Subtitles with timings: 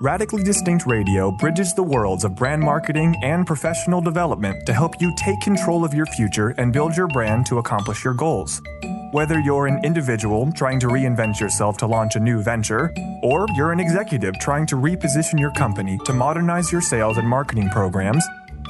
[0.00, 5.12] Radically Distinct Radio bridges the worlds of brand marketing and professional development to help you
[5.16, 8.62] take control of your future and build your brand to accomplish your goals.
[9.10, 13.72] Whether you're an individual trying to reinvent yourself to launch a new venture, or you're
[13.72, 18.24] an executive trying to reposition your company to modernize your sales and marketing programs,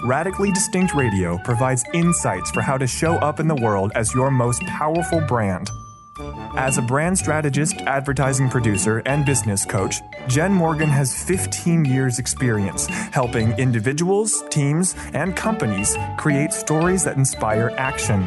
[0.06, 4.30] Radically Distinct Radio provides insights for how to show up in the world as your
[4.30, 5.70] most powerful brand.
[6.58, 12.88] As a brand strategist, advertising producer, and business coach, Jen Morgan has 15 years' experience
[13.12, 18.24] helping individuals, teams, and companies create stories that inspire action.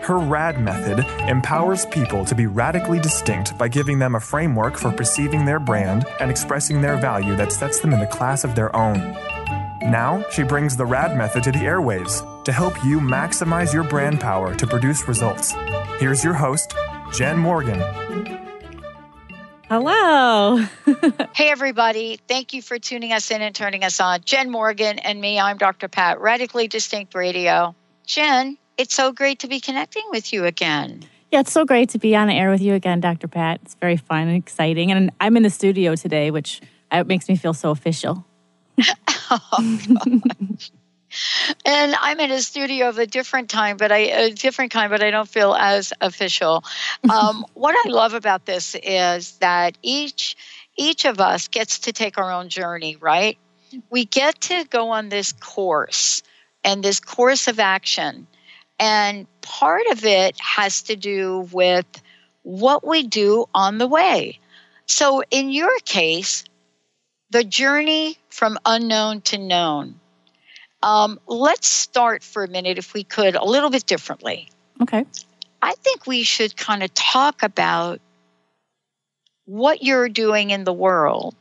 [0.00, 4.90] Her RAD method empowers people to be radically distinct by giving them a framework for
[4.90, 8.74] perceiving their brand and expressing their value that sets them in a class of their
[8.74, 9.14] own.
[9.82, 14.20] Now, she brings the RAD method to the airwaves to help you maximize your brand
[14.20, 15.52] power to produce results.
[15.98, 16.74] Here's your host,
[17.12, 17.80] Jen Morgan.
[19.68, 20.56] Hello.
[21.34, 22.18] hey, everybody.
[22.28, 24.20] Thank you for tuning us in and turning us on.
[24.24, 25.88] Jen Morgan and me, I'm Dr.
[25.88, 27.74] Pat, Radically Distinct Radio.
[28.06, 31.02] Jen, it's so great to be connecting with you again.
[31.30, 33.28] Yeah, it's so great to be on the air with you again, Dr.
[33.28, 33.60] Pat.
[33.62, 34.90] It's very fun and exciting.
[34.90, 38.24] And I'm in the studio today, which uh, makes me feel so official.
[39.30, 39.78] oh,
[41.64, 45.02] and I'm in a studio of a different time, but I a different kind, but
[45.02, 46.64] I don't feel as official.
[47.08, 50.36] Um, what I love about this is that each
[50.76, 53.38] each of us gets to take our own journey, right?
[53.88, 56.22] We get to go on this course
[56.64, 58.26] and this course of action,
[58.78, 61.86] and part of it has to do with
[62.42, 64.38] what we do on the way.
[64.86, 66.44] So, in your case,
[67.30, 70.00] the journey from unknown to known
[70.82, 74.48] um, let's start for a minute, if we could, a little bit differently.
[74.80, 75.04] Okay.
[75.60, 78.00] I think we should kind of talk about
[79.44, 81.34] what you're doing in the world,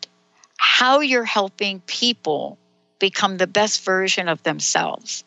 [0.57, 2.57] how you're helping people
[2.99, 5.23] become the best version of themselves,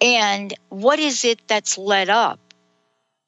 [0.00, 2.38] and what is it that's led up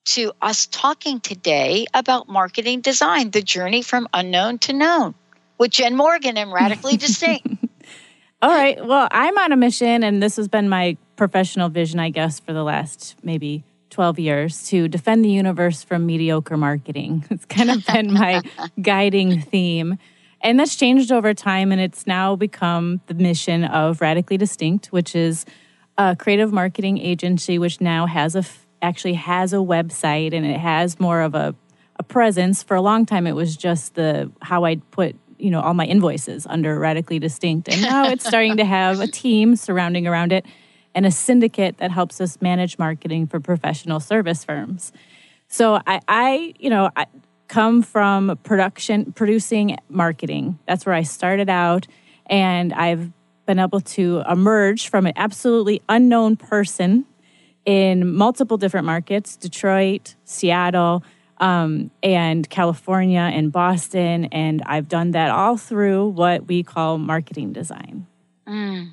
[0.05, 5.15] to us talking today about marketing design, the journey from unknown to known
[5.57, 7.47] with Jen Morgan and Radically Distinct.
[8.43, 8.83] All right.
[8.83, 12.55] Well, I'm on a mission, and this has been my professional vision, I guess, for
[12.55, 17.27] the last maybe 12 years to defend the universe from mediocre marketing.
[17.31, 18.41] It's kind of been my
[18.81, 19.99] guiding theme.
[20.41, 25.15] And that's changed over time, and it's now become the mission of Radically Distinct, which
[25.15, 25.45] is
[25.99, 28.45] a creative marketing agency, which now has a
[28.81, 31.55] actually has a website and it has more of a,
[31.97, 32.63] a presence.
[32.63, 35.87] For a long time, it was just the how I put you know all my
[35.87, 37.69] invoices under radically distinct.
[37.69, 40.45] And now it's starting to have a team surrounding around it
[40.95, 44.93] and a syndicate that helps us manage marketing for professional service firms.
[45.49, 47.07] So i, I you know I
[47.49, 50.59] come from production producing marketing.
[50.67, 51.87] That's where i started out.
[52.27, 53.11] And i've
[53.47, 57.05] been able to emerge from an absolutely unknown person
[57.65, 61.03] in multiple different markets detroit seattle
[61.41, 64.27] um, and California and Boston.
[64.27, 68.07] And I've done that all through what we call marketing design.
[68.47, 68.93] Mm.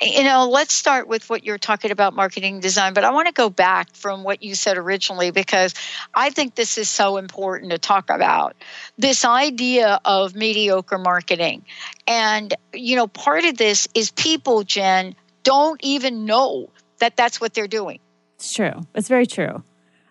[0.00, 3.32] You know, let's start with what you're talking about marketing design, but I want to
[3.32, 5.74] go back from what you said originally because
[6.14, 8.54] I think this is so important to talk about.
[8.98, 11.64] This idea of mediocre marketing.
[12.06, 17.54] And, you know, part of this is people, Jen, don't even know that that's what
[17.54, 18.00] they're doing.
[18.36, 18.86] It's true.
[18.94, 19.62] It's very true.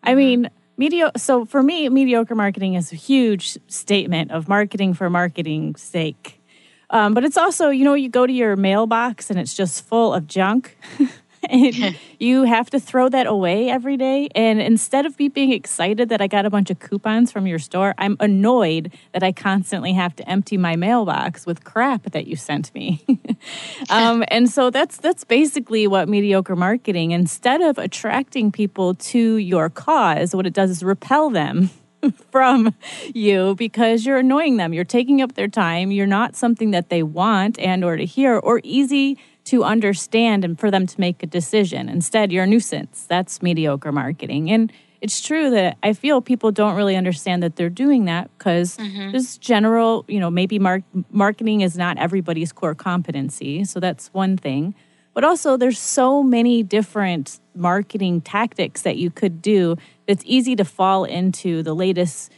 [0.04, 1.18] I mean, Mediocre.
[1.18, 6.42] So for me, mediocre marketing is a huge statement of marketing for marketing's sake.
[6.90, 10.14] Um, but it's also, you know, you go to your mailbox and it's just full
[10.14, 10.78] of junk.
[11.50, 14.30] and you have to throw that away every day.
[14.36, 17.60] And instead of me being excited that I got a bunch of coupons from your
[17.60, 22.36] store, I'm annoyed that I constantly have to empty my mailbox with crap that you
[22.36, 23.06] sent me.
[23.90, 27.12] um, and so that's that's basically what mediocre marketing.
[27.12, 31.70] Instead of attracting people to your cause, what it does is repel them
[32.32, 32.74] from
[33.14, 34.74] you because you're annoying them.
[34.74, 35.92] You're taking up their time.
[35.92, 40.60] You're not something that they want and or to hear or easy to understand and
[40.60, 41.88] for them to make a decision.
[41.88, 43.06] Instead, you're a nuisance.
[43.08, 44.52] That's mediocre marketing.
[44.52, 44.72] And
[45.02, 49.12] it's true that I feel people don't really understand that they're doing that because mm-hmm.
[49.12, 53.66] there's general, you know, maybe mar- marketing is not everybody's core competency.
[53.66, 54.74] So that's one thing.
[55.14, 59.78] But also, there's so many different marketing tactics that you could do.
[60.08, 62.34] It's easy to fall into the latest,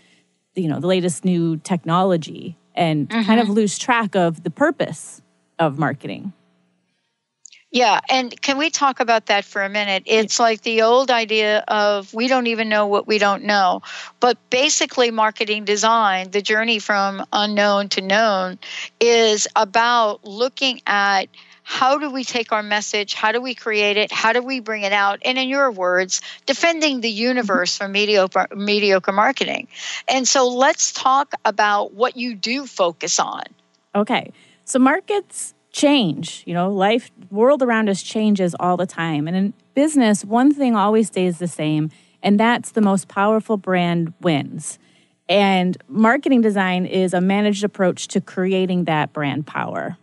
[0.53, 3.23] you know, the latest new technology and mm-hmm.
[3.23, 5.21] kind of lose track of the purpose
[5.57, 6.33] of marketing.
[7.77, 10.01] Yeah, and can we talk about that for a minute?
[10.07, 13.83] It's like the old idea of we don't even know what we don't know.
[14.19, 18.57] But basically, marketing design, the journey from unknown to known,
[18.99, 21.25] is about looking at
[21.61, 23.13] how do we take our message?
[23.13, 24.11] How do we create it?
[24.11, 25.19] How do we bring it out?
[25.23, 29.67] And in your words, defending the universe from mediocre, mediocre marketing.
[30.07, 33.43] And so let's talk about what you do focus on.
[33.93, 34.31] Okay.
[34.65, 36.43] So markets change.
[36.45, 39.27] You know, life, world around us changes all the time.
[39.27, 41.91] And in business, one thing always stays the same,
[42.23, 44.79] and that's the most powerful brand wins.
[45.29, 49.97] And marketing design is a managed approach to creating that brand power.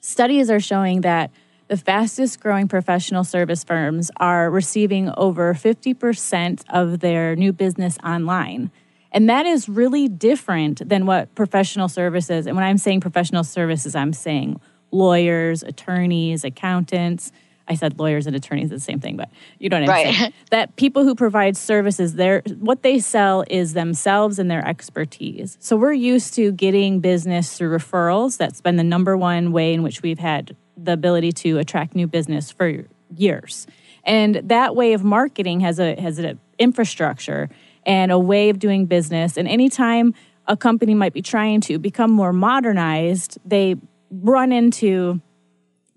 [0.00, 1.30] Studies are showing that
[1.66, 8.70] the fastest growing professional service firms are receiving over 50% of their new business online.
[9.12, 13.94] And that is really different than what professional services, and when I'm saying professional services,
[13.94, 17.32] I'm saying lawyers, attorneys, accountants.
[17.68, 20.14] I said lawyers and attorneys are the same thing, but you know what I'm right.
[20.14, 20.32] saying.
[20.50, 25.58] That people who provide services, their what they sell is themselves and their expertise.
[25.60, 28.38] So we're used to getting business through referrals.
[28.38, 32.06] That's been the number one way in which we've had the ability to attract new
[32.06, 32.84] business for
[33.14, 33.66] years.
[34.04, 37.50] And that way of marketing has a has an infrastructure
[37.84, 39.36] and a way of doing business.
[39.36, 40.14] And anytime
[40.46, 43.76] a company might be trying to become more modernized, they
[44.10, 45.20] run into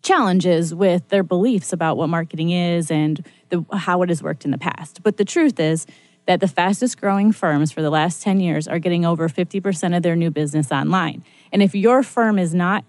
[0.02, 4.52] challenges with their beliefs about what marketing is and the, how it has worked in
[4.52, 5.04] the past.
[5.04, 5.86] But the truth is
[6.26, 10.04] that the fastest growing firms for the last 10 years are getting over 50% of
[10.04, 11.24] their new business online.
[11.52, 12.84] And if your firm is not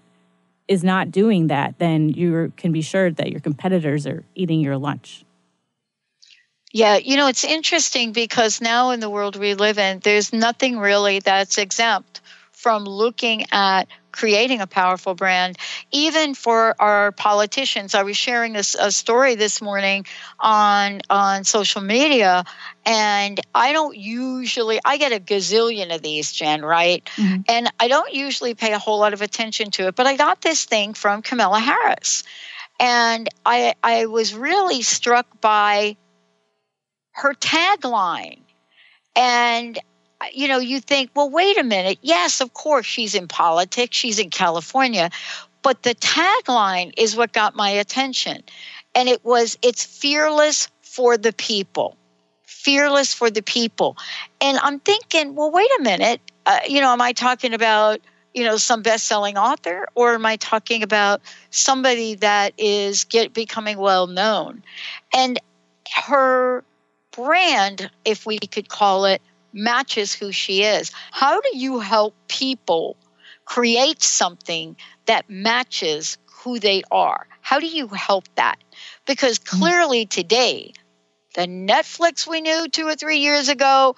[0.65, 4.77] is not doing that, then you can be sure that your competitors are eating your
[4.77, 5.25] lunch.
[6.71, 10.79] Yeah, you know, it's interesting because now in the world we live in, there's nothing
[10.79, 12.21] really that's exempt
[12.51, 15.57] from looking at creating a powerful brand,
[15.91, 17.93] even for our politicians.
[17.93, 20.05] I was sharing this a story this morning
[20.39, 22.45] on on social media,
[22.85, 27.03] and I don't usually I get a gazillion of these, Jen, right?
[27.17, 27.41] Mm-hmm.
[27.49, 30.41] And I don't usually pay a whole lot of attention to it, but I got
[30.41, 32.23] this thing from Kamala Harris.
[32.79, 35.97] And I I was really struck by
[37.11, 38.39] her tagline.
[39.15, 39.77] And
[40.33, 41.99] you know, you think, well, wait a minute.
[42.01, 45.09] Yes, of course, she's in politics, she's in California.
[45.61, 48.43] But the tagline is what got my attention.
[48.95, 51.97] And it was, it's fearless for the people.
[52.43, 53.97] Fearless for the people.
[54.41, 56.21] And I'm thinking, well, wait a minute.
[56.45, 57.99] Uh, you know, am I talking about,
[58.33, 63.33] you know, some best selling author or am I talking about somebody that is get
[63.33, 64.63] becoming well known?
[65.15, 65.39] And
[66.05, 66.63] her
[67.11, 69.21] brand, if we could call it,
[69.53, 70.91] matches who she is.
[71.11, 72.97] How do you help people
[73.45, 77.27] create something that matches who they are?
[77.41, 78.57] How do you help that?
[79.05, 79.45] Because mm.
[79.45, 80.73] clearly today,
[81.35, 83.95] the Netflix we knew two or three years ago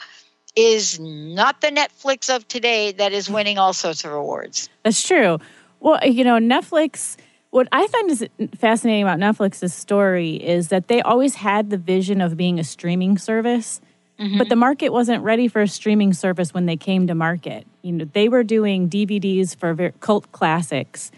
[0.56, 4.69] is not the Netflix of today that is winning all sorts of awards.
[4.84, 5.40] That's true.
[5.80, 7.18] Well, you know, Netflix,
[7.50, 8.25] what I find is
[8.58, 13.18] fascinating about Netflix's story is that they always had the vision of being a streaming
[13.18, 13.82] service.
[14.19, 14.38] Mm-hmm.
[14.38, 17.67] But the market wasn't ready for a streaming service when they came to market.
[17.81, 21.12] You know, they were doing DVDs for cult classics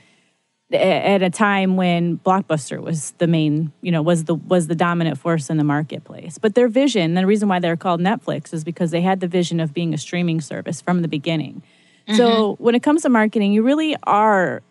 [0.73, 5.17] at a time when Blockbuster was the main, you know, was the was the dominant
[5.17, 6.37] force in the marketplace.
[6.37, 9.59] But their vision, the reason why they're called Netflix is because they had the vision
[9.59, 11.63] of being a streaming service from the beginning.
[12.07, 12.17] Mm-hmm.
[12.17, 14.61] So when it comes to marketing, you really are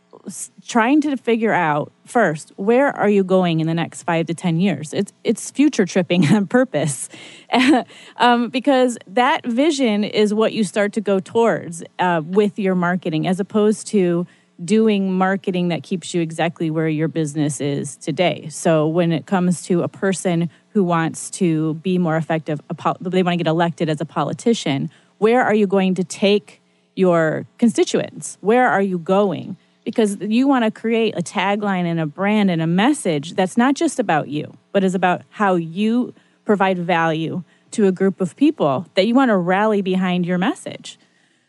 [0.67, 4.59] trying to figure out first where are you going in the next five to ten
[4.59, 4.93] years?
[4.93, 7.09] It's it's future tripping on purpose.
[8.19, 13.27] Um, because that vision is what you start to go towards uh, with your marketing
[13.27, 14.27] as opposed to
[14.65, 18.49] doing marketing that keeps you exactly where your business is today.
[18.51, 22.61] So when it comes to a person who wants to be more effective
[23.01, 26.61] they want to get elected as a politician where are you going to take
[26.95, 28.39] your constituents?
[28.41, 29.57] Where are you going
[29.87, 33.77] because you want to create a tagline and a brand and a message that's not
[33.77, 36.13] just about you, but is about how you
[36.45, 40.99] provide value to a group of people that you want to rally behind your message.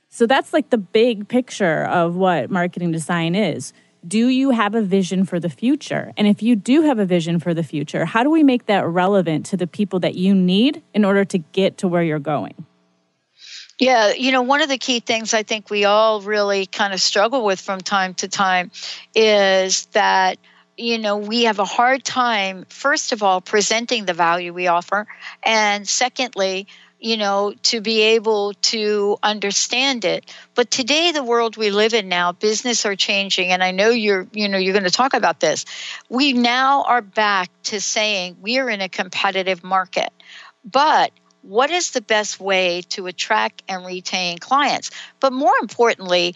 [0.09, 3.73] So that's like the big picture of what marketing design is.
[4.07, 6.13] do you have a vision for the future?
[6.15, 8.85] And if you do have a vision for the future, how do we make that
[8.85, 12.66] relevant to the people that you need in order to get to where you're going?
[13.79, 17.01] Yeah, you know, one of the key things I think we all really kind of
[17.01, 18.71] struggle with from time to time
[19.13, 20.39] is that
[20.77, 25.07] you know, we have a hard time, first of all, presenting the value we offer.
[25.43, 26.67] And secondly,
[26.99, 30.33] you know, to be able to understand it.
[30.55, 34.27] But today, the world we live in now, business are changing, and I know you're,
[34.33, 35.65] you know, you're going to talk about this.
[36.09, 40.09] We now are back to saying we are in a competitive market,
[40.63, 41.11] but
[41.47, 44.91] what is the best way to attract and retain clients?
[45.19, 46.35] But more importantly,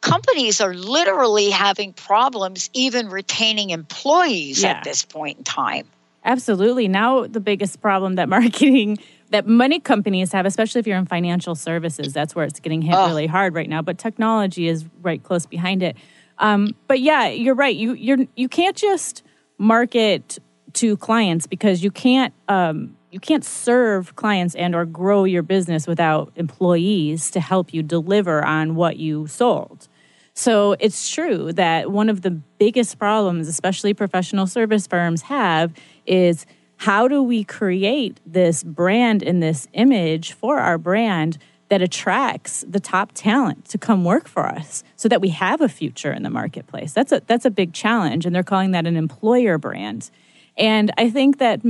[0.00, 4.70] companies are literally having problems even retaining employees yeah.
[4.70, 5.86] at this point in time.
[6.24, 6.86] Absolutely.
[6.86, 8.98] Now, the biggest problem that marketing,
[9.30, 12.94] that many companies have, especially if you're in financial services, that's where it's getting hit
[12.94, 13.08] oh.
[13.08, 13.82] really hard right now.
[13.82, 15.96] But technology is right close behind it.
[16.38, 17.74] Um, but yeah, you're right.
[17.74, 19.22] You you're you can't just
[19.58, 20.38] market
[20.74, 25.86] to clients because you can't um, you can't serve clients and or grow your business
[25.86, 29.86] without employees to help you deliver on what you sold.
[30.32, 35.74] So it's true that one of the biggest problems, especially professional service firms have,
[36.06, 36.46] is
[36.78, 41.36] how do we create this brand and this image for our brand
[41.68, 45.68] that attracts the top talent to come work for us so that we have a
[45.68, 46.94] future in the marketplace?
[46.94, 50.10] That's a that's a big challenge and they're calling that an employer brand.
[50.56, 51.60] And I think that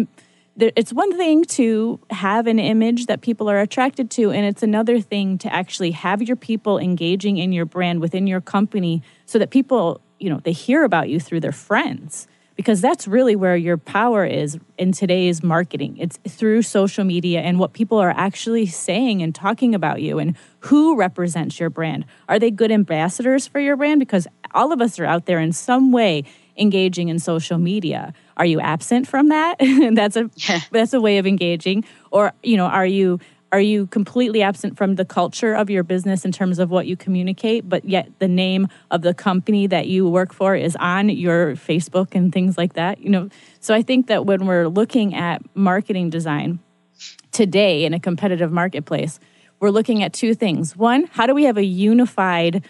[0.56, 5.00] it's one thing to have an image that people are attracted to, and it's another
[5.00, 9.50] thing to actually have your people engaging in your brand within your company so that
[9.50, 12.26] people, you know, they hear about you through their friends.
[12.54, 15.96] Because that's really where your power is in today's marketing.
[15.96, 20.36] It's through social media and what people are actually saying and talking about you and
[20.60, 22.04] who represents your brand.
[22.28, 24.00] Are they good ambassadors for your brand?
[24.00, 26.24] Because all of us are out there in some way
[26.56, 28.12] engaging in social media.
[28.36, 29.56] Are you absent from that?
[29.94, 30.60] That's a yeah.
[30.70, 31.84] that's a way of engaging.
[32.10, 33.20] Or you know are you
[33.52, 36.96] are you completely absent from the culture of your business in terms of what you
[36.96, 41.52] communicate but yet the name of the company that you work for is on your
[41.52, 42.98] facebook and things like that?
[42.98, 43.28] You know
[43.60, 46.58] so i think that when we're looking at marketing design
[47.30, 49.20] today in a competitive marketplace
[49.60, 50.76] we're looking at two things.
[50.76, 52.64] One how do we have a unified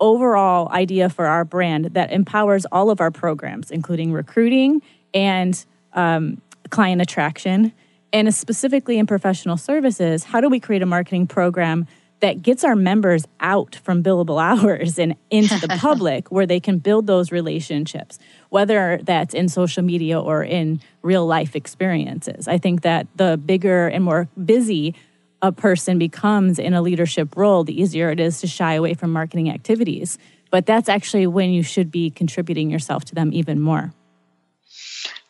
[0.00, 4.82] overall idea for our brand that empowers all of our programs, including recruiting
[5.14, 7.72] and um, client attraction.
[8.12, 11.86] And specifically in professional services, how do we create a marketing program
[12.20, 16.78] that gets our members out from billable hours and into the public where they can
[16.78, 22.48] build those relationships, whether that's in social media or in real life experiences?
[22.48, 24.94] I think that the bigger and more busy
[25.42, 29.12] a person becomes in a leadership role, the easier it is to shy away from
[29.12, 30.18] marketing activities.
[30.50, 33.92] But that's actually when you should be contributing yourself to them even more.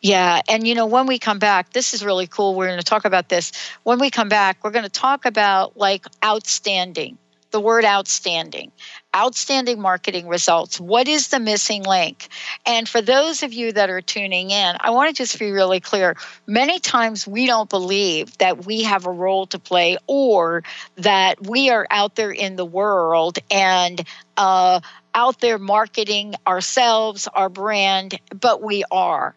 [0.01, 2.55] Yeah, and you know, when we come back, this is really cool.
[2.55, 3.51] We're going to talk about this.
[3.83, 7.17] When we come back, we're going to talk about like outstanding
[7.51, 8.71] the word outstanding,
[9.15, 10.79] outstanding marketing results.
[10.79, 12.27] What is the missing link?
[12.65, 15.79] And for those of you that are tuning in, I want to just be really
[15.79, 16.15] clear.
[16.45, 20.63] Many times we don't believe that we have a role to play or
[20.97, 24.79] that we are out there in the world and uh,
[25.15, 29.35] out there marketing ourselves, our brand, but we are.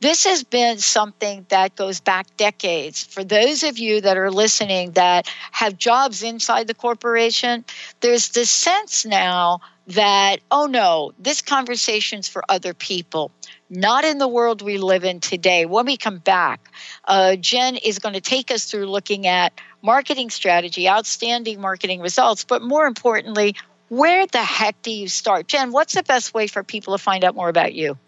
[0.00, 3.04] This has been something that goes back decades.
[3.04, 7.66] For those of you that are listening that have jobs inside the corporation,
[8.00, 13.30] there's this sense now that, oh no, this conversation's for other people,
[13.68, 15.66] not in the world we live in today.
[15.66, 16.72] When we come back,
[17.04, 19.52] uh, Jen is going to take us through looking at
[19.82, 23.54] marketing strategy, outstanding marketing results, but more importantly,
[23.88, 25.46] where the heck do you start?
[25.46, 27.98] Jen, what's the best way for people to find out more about you?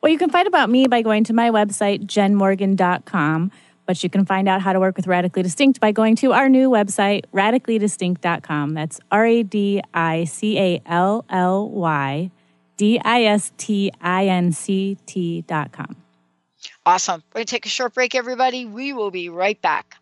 [0.00, 3.52] Well, you can find about me by going to my website, jenmorgan.com.
[3.86, 6.48] But you can find out how to work with Radically Distinct by going to our
[6.48, 8.74] new website, radicallydistinct.com.
[8.74, 12.30] That's R A D I C A L L Y
[12.76, 15.96] D I S T I N C T.com.
[16.86, 17.22] Awesome.
[17.34, 18.64] We're going to take a short break, everybody.
[18.64, 19.99] We will be right back.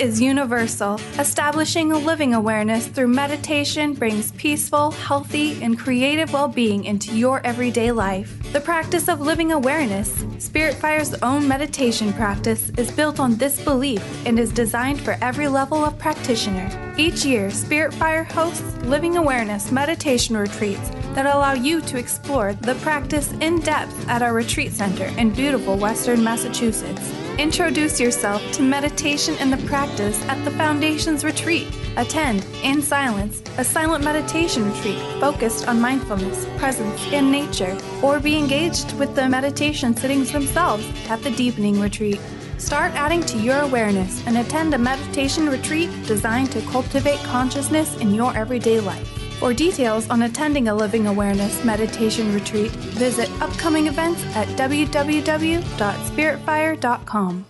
[0.00, 1.00] Is universal.
[1.18, 7.40] Establishing a living awareness through meditation brings peaceful, healthy, and creative well being into your
[7.46, 8.52] everyday life.
[8.52, 14.02] The practice of living awareness, Spirit Fire's own meditation practice, is built on this belief
[14.26, 16.70] and is designed for every level of practitioner.
[16.96, 22.74] Each year, Spirit Fire hosts living awareness meditation retreats that allow you to explore the
[22.76, 27.25] practice in depth at our retreat center in beautiful Western Massachusetts.
[27.38, 31.68] Introduce yourself to meditation and the practice at the Foundation's retreat.
[31.98, 38.38] Attend, in silence, a silent meditation retreat focused on mindfulness, presence, and nature, or be
[38.38, 42.18] engaged with the meditation sittings themselves at the Deepening Retreat.
[42.56, 48.14] Start adding to your awareness and attend a meditation retreat designed to cultivate consciousness in
[48.14, 49.25] your everyday life.
[49.38, 57.44] For details on attending a Living Awareness meditation retreat, visit upcoming events at www.spiritfire.com.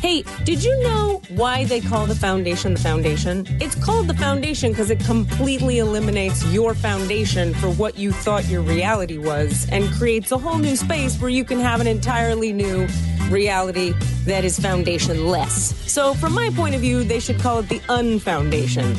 [0.00, 3.46] Hey, did you know why they call the foundation the foundation?
[3.60, 8.62] It's called the foundation because it completely eliminates your foundation for what you thought your
[8.62, 12.88] reality was and creates a whole new space where you can have an entirely new
[13.30, 13.92] reality
[14.24, 15.72] that is foundationless.
[15.88, 18.96] So, from my point of view, they should call it the unfoundation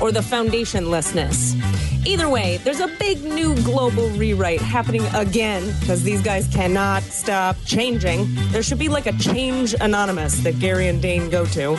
[0.00, 1.54] or the foundationlessness.
[2.06, 7.56] Either way, there's a big new global rewrite happening again because these guys cannot stop
[7.64, 8.26] changing.
[8.50, 11.78] There should be like a change anonymous that Gary and Dane go to.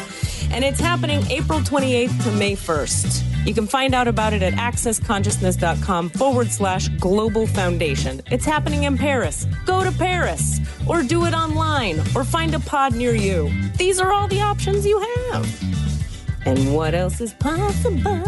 [0.52, 3.35] And it's happening April 28th to May 1st.
[3.46, 8.22] You can find out about it at accessconsciousness.com forward slash global foundation.
[8.32, 9.46] It's happening in Paris.
[9.68, 13.52] Go to Paris or do it online or find a pod near you.
[13.78, 15.48] These are all the options you have.
[16.48, 18.24] And what else is possible?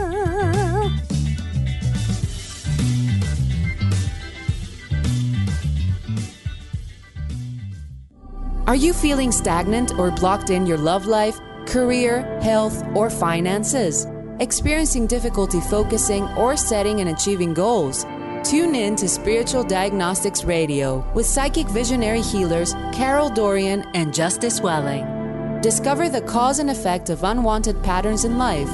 [8.67, 14.05] Are you feeling stagnant or blocked in your love life, career, health, or finances?
[14.39, 18.05] Experiencing difficulty focusing or setting and achieving goals?
[18.43, 25.61] Tune in to Spiritual Diagnostics Radio with psychic visionary healers Carol Dorian and Justice Welling.
[25.61, 28.69] Discover the cause and effect of unwanted patterns in life.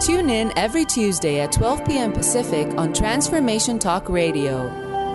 [0.00, 2.12] Tune in every Tuesday at 12 p.m.
[2.12, 4.68] Pacific on Transformation Talk Radio.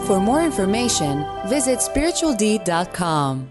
[0.07, 3.50] For more information, visit spiritualdeed.com.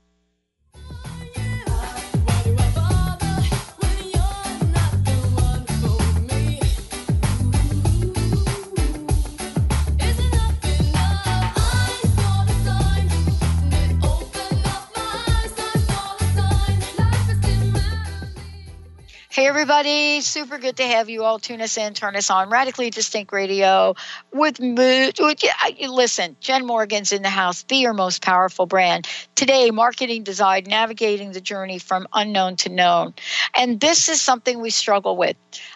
[19.51, 20.21] Everybody.
[20.21, 22.49] Super good to have you all tune us in, turn us on.
[22.49, 23.95] Radically Distinct Radio
[24.31, 29.09] with, with yeah, listen, Jen Morgan's in the house, be your most powerful brand.
[29.35, 33.13] Today, marketing design, navigating the journey from unknown to known.
[33.53, 35.35] And this is something we struggle with.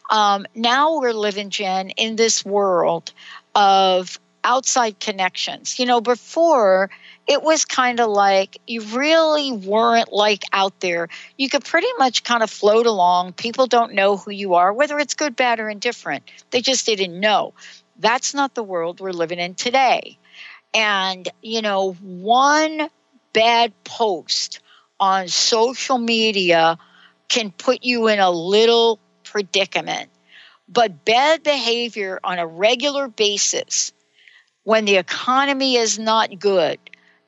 [0.10, 3.12] Um, now we're living, Jen, in this world
[3.56, 5.80] of outside connections.
[5.80, 6.90] You know, before
[7.28, 11.08] it was kind of like you really weren't like out there.
[11.38, 13.34] You could pretty much kind of float along.
[13.34, 16.24] People don't know who you are, whether it's good, bad, or indifferent.
[16.52, 17.54] They just didn't know.
[17.98, 20.20] That's not the world we're living in today.
[20.74, 22.90] And, you know, one
[23.34, 24.60] bad post
[25.00, 26.78] on social media
[27.28, 30.10] can put you in a little predicament.
[30.68, 33.94] But bad behavior on a regular basis,
[34.64, 36.80] when the economy is not good,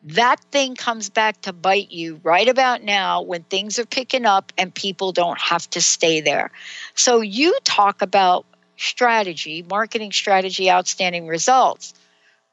[0.04, 4.54] that thing comes back to bite you right about now when things are picking up
[4.58, 6.52] and people don't have to stay there.
[6.96, 8.46] So you talk about
[8.78, 11.94] strategy, marketing strategy, outstanding results,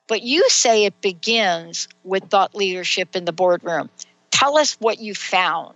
[0.09, 3.91] but you say it begins with thought leadership in the boardroom.
[4.31, 5.75] Tell us what you found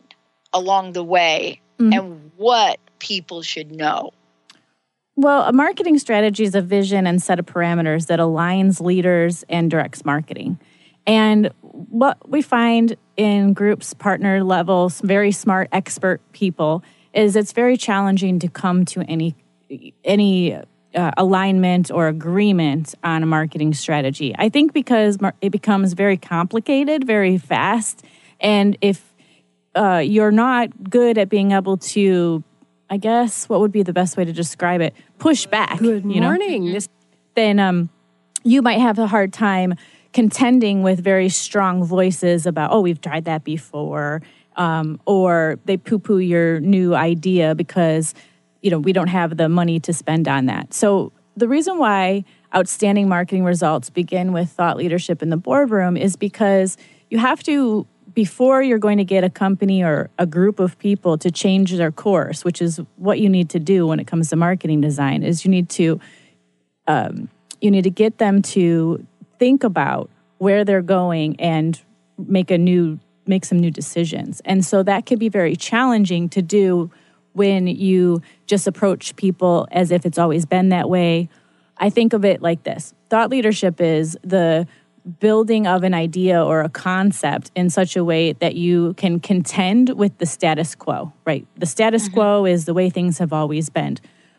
[0.53, 1.93] along the way mm-hmm.
[1.93, 4.13] and what people should know.
[5.17, 9.71] Well, a marketing strategy is a vision and set of parameters that aligns leaders and
[9.71, 10.59] directs marketing.
[11.09, 17.79] And what we find in groups, partner levels, very smart expert people, is it's very
[17.79, 19.35] challenging to come to any
[20.05, 20.55] any
[20.95, 24.35] uh, alignment or agreement on a marketing strategy.
[24.39, 28.05] I think because mar- it becomes very complicated very fast,
[28.39, 29.03] and if
[29.75, 32.43] uh, you're not good at being able to,
[32.91, 34.95] I guess, what would be the best way to describe it?
[35.19, 35.79] Push back.
[35.79, 36.29] Good you know?
[37.35, 37.89] Then um,
[38.45, 39.75] you might have a hard time
[40.13, 44.23] contending with very strong voices about, oh, we've tried that before,
[44.57, 48.15] um, or they poo-poo your new idea because
[48.61, 50.75] you know we don't have the money to spend on that.
[50.75, 56.17] So the reason why outstanding marketing results begin with thought leadership in the boardroom is
[56.17, 56.77] because
[57.11, 61.19] you have to before you're going to get a company or a group of people
[61.19, 64.37] to change their course which is what you need to do when it comes to
[64.37, 66.01] marketing design is you need to
[66.87, 67.29] um,
[67.61, 69.07] you need to get them to
[69.39, 71.81] think about where they're going and
[72.17, 74.41] make a new make some new decisions.
[74.47, 76.91] And so that could be very challenging to do
[77.35, 81.29] when you just approach people as if it's always been that way.
[81.77, 82.95] I think of it like this.
[83.11, 84.67] Thought leadership is the
[85.21, 89.91] building of an idea or a concept in such a way that you can contend
[89.91, 91.47] with the status quo right?
[91.57, 92.15] The status mm-hmm.
[92.15, 93.99] quo is the way things have always been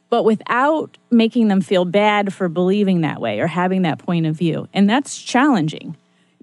[0.10, 4.36] but without making them feel bad for believing that way or having that point of
[4.36, 4.67] view.
[4.74, 5.95] And that's challenging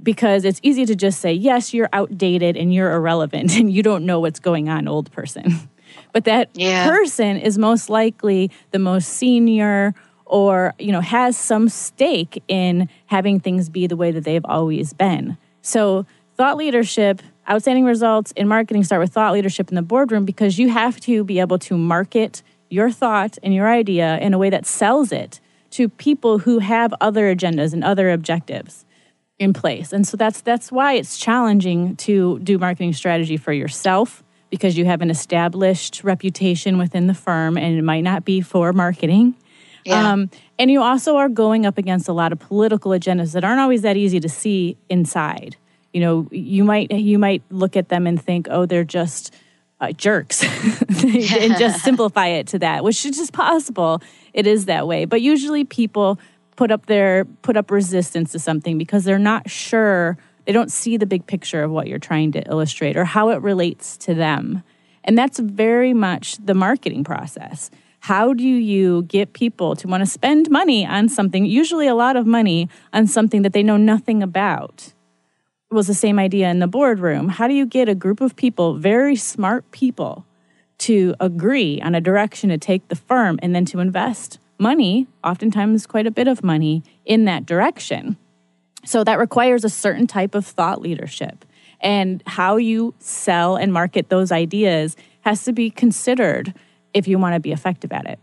[0.03, 4.07] because it's easy to just say, yes, you're outdated and you're irrelevant and you don't
[4.07, 5.55] know what's going on, old person.
[6.13, 6.89] But that Yeah.
[6.89, 13.39] person is most likely the most senior or, you know, has some stake in having
[13.39, 15.37] things be the way that they've always been.
[15.63, 20.59] So thought leadership, outstanding results in marketing start with thought leadership in the boardroom because
[20.59, 24.51] you have to be able to market your thought and your idea in a way
[24.51, 28.85] that sells it to people who have other agendas and other objectives
[29.39, 29.93] in place.
[29.93, 34.85] And so that's that's why it's challenging to do marketing strategy for yourself because you
[34.85, 39.35] have an established reputation within the firm and it might not be for marketing.
[39.85, 40.13] Yeah.
[40.13, 43.61] Um, and you also are going up against a lot of political agendas that aren't
[43.61, 45.57] always that easy to see inside.
[45.93, 49.35] You know, you might you might look at them and think, oh, they're just
[49.81, 50.43] uh, jerks,
[51.05, 54.03] and just simplify it to that, which is just possible.
[54.33, 56.19] It is that way, but usually people
[56.57, 60.17] put up their put up resistance to something because they're not sure.
[60.47, 63.43] They don't see the big picture of what you're trying to illustrate or how it
[63.43, 64.63] relates to them.
[65.05, 67.71] And that's very much the marketing process.
[68.01, 72.17] How do you get people to want to spend money on something, usually a lot
[72.17, 74.93] of money, on something that they know nothing about?
[75.69, 77.29] Was the same idea in the boardroom.
[77.29, 80.25] How do you get a group of people, very smart people,
[80.79, 85.85] to agree on a direction to take the firm and then to invest money, oftentimes
[85.87, 88.17] quite a bit of money, in that direction?
[88.85, 91.45] So that requires a certain type of thought leadership.
[91.81, 96.55] And how you sell and market those ideas has to be considered
[96.95, 98.21] if you want to be effective at it.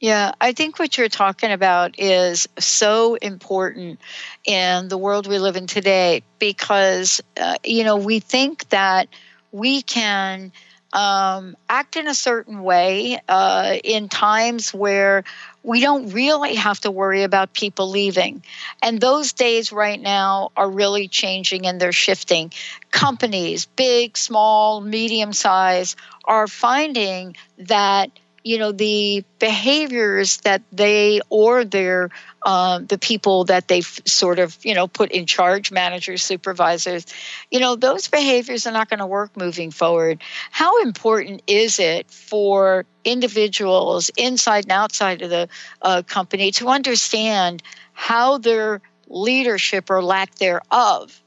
[0.00, 4.00] Yeah, I think what you're talking about is so important
[4.44, 9.08] in the world we live in today because, uh, you know, we think that
[9.52, 10.52] we can
[10.94, 15.22] um, act in a certain way uh, in times where
[15.62, 18.42] we don't really have to worry about people leaving.
[18.82, 22.52] And those days right now are really changing and they're shifting.
[22.90, 28.10] Companies, big, small, medium size, are finding that
[28.42, 32.10] you know the behaviors that they or their
[32.44, 37.06] um, the people that they've sort of you know put in charge managers supervisors
[37.50, 40.22] you know those behaviors are not going to work moving forward.
[40.50, 45.48] How important is it for individuals inside and outside of the
[45.82, 51.22] uh, company to understand how their leadership or lack thereof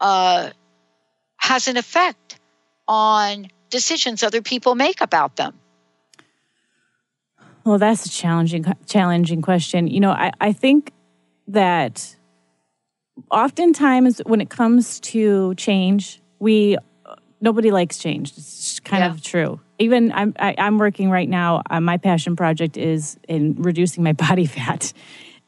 [0.00, 0.50] uh,
[1.36, 2.38] has an effect
[2.86, 5.58] on decisions other people make about them
[7.68, 9.88] Well, that's a challenging challenging question.
[9.88, 10.90] You know, I, I think
[11.48, 12.16] that
[13.30, 16.78] oftentimes when it comes to change, we
[17.42, 18.32] nobody likes change.
[18.38, 19.10] It's kind Yeah.
[19.10, 19.60] of true.
[19.78, 21.60] Even I'm I, I'm working right now.
[21.68, 24.94] Uh, my passion project is in reducing my body fat,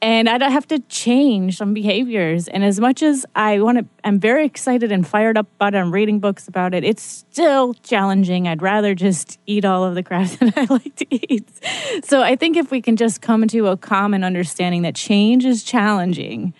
[0.02, 2.48] and I don't have to change some behaviors.
[2.48, 5.78] And as much as I want to, I'm very excited and fired up about it.
[5.78, 6.84] I'm reading books about it.
[6.84, 8.48] It's still challenging.
[8.48, 11.50] I'd rather just eat all of the crap that I like to eat.
[12.04, 15.62] So I think if we can just come to a common understanding that change is
[15.62, 16.54] challenging,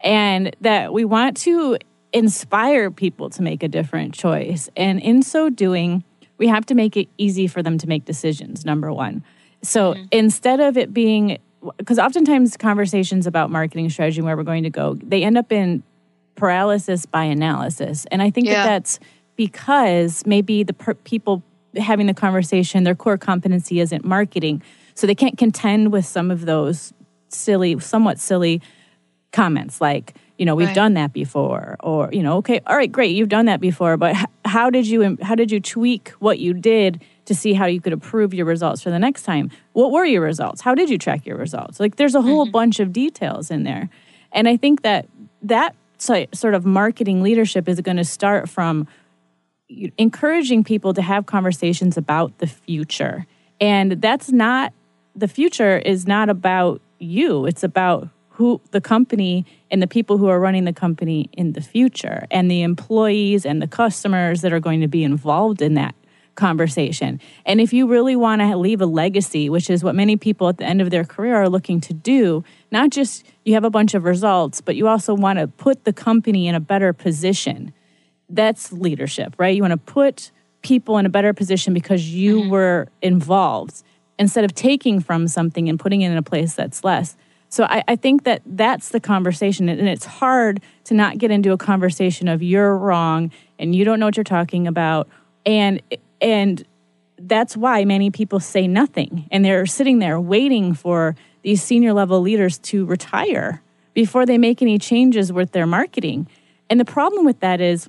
[0.00, 1.78] and that we want to
[2.12, 6.02] inspire people to make a different choice, and in so doing,
[6.38, 8.64] we have to make it easy for them to make decisions.
[8.64, 9.22] Number one.
[9.62, 10.04] So mm-hmm.
[10.12, 11.38] instead of it being
[11.76, 15.52] because oftentimes conversations about marketing strategy and where we're going to go, they end up
[15.52, 15.82] in
[16.34, 18.06] paralysis by analysis.
[18.10, 18.54] And I think Yeah.
[18.62, 19.00] that that's
[19.36, 21.42] because maybe the per- people
[21.76, 24.62] having the conversation, their core competency isn't marketing.
[24.94, 26.92] So they can't contend with some of those
[27.28, 28.60] silly, somewhat silly
[29.32, 30.74] comments like, you know, we've Right.
[30.74, 34.14] done that before, or you know, okay, all right, great, you've done that before, but
[34.44, 37.92] how did you how did you tweak what you did to see how you could
[37.92, 39.50] improve your results for the next time?
[39.72, 40.60] What were your results?
[40.60, 41.78] How did you track your results?
[41.78, 42.52] Like, there's a whole mm-hmm.
[42.52, 43.88] bunch of details in there,
[44.32, 45.06] and I think that
[45.42, 48.86] that sort of marketing leadership is going to start from
[49.98, 53.26] encouraging people to have conversations about the future.
[53.60, 54.72] And that's not
[55.14, 57.46] the future is not about you.
[57.46, 61.62] It's about who the company and the people who are running the company in the
[61.62, 65.94] future and the employees and the customers that are going to be involved in that
[66.36, 67.20] conversation.
[67.44, 70.58] And if you really want to leave a legacy, which is what many people at
[70.58, 73.94] the end of their career are looking to do, not just you have a bunch
[73.94, 77.72] of results, but you also want to put the company in a better position
[78.28, 79.54] that's leadership, right?
[79.54, 80.30] You want to put
[80.62, 82.50] people in a better position because you mm-hmm.
[82.50, 83.82] were involved
[84.18, 87.16] instead of taking from something and putting it in a place that's less.
[87.48, 91.52] So I, I think that that's the conversation, and it's hard to not get into
[91.52, 95.08] a conversation of you're wrong and you don't know what you're talking about,
[95.44, 95.80] and
[96.20, 96.64] and
[97.18, 102.20] that's why many people say nothing and they're sitting there waiting for these senior level
[102.20, 103.62] leaders to retire
[103.94, 106.28] before they make any changes with their marketing.
[106.68, 107.88] And the problem with that is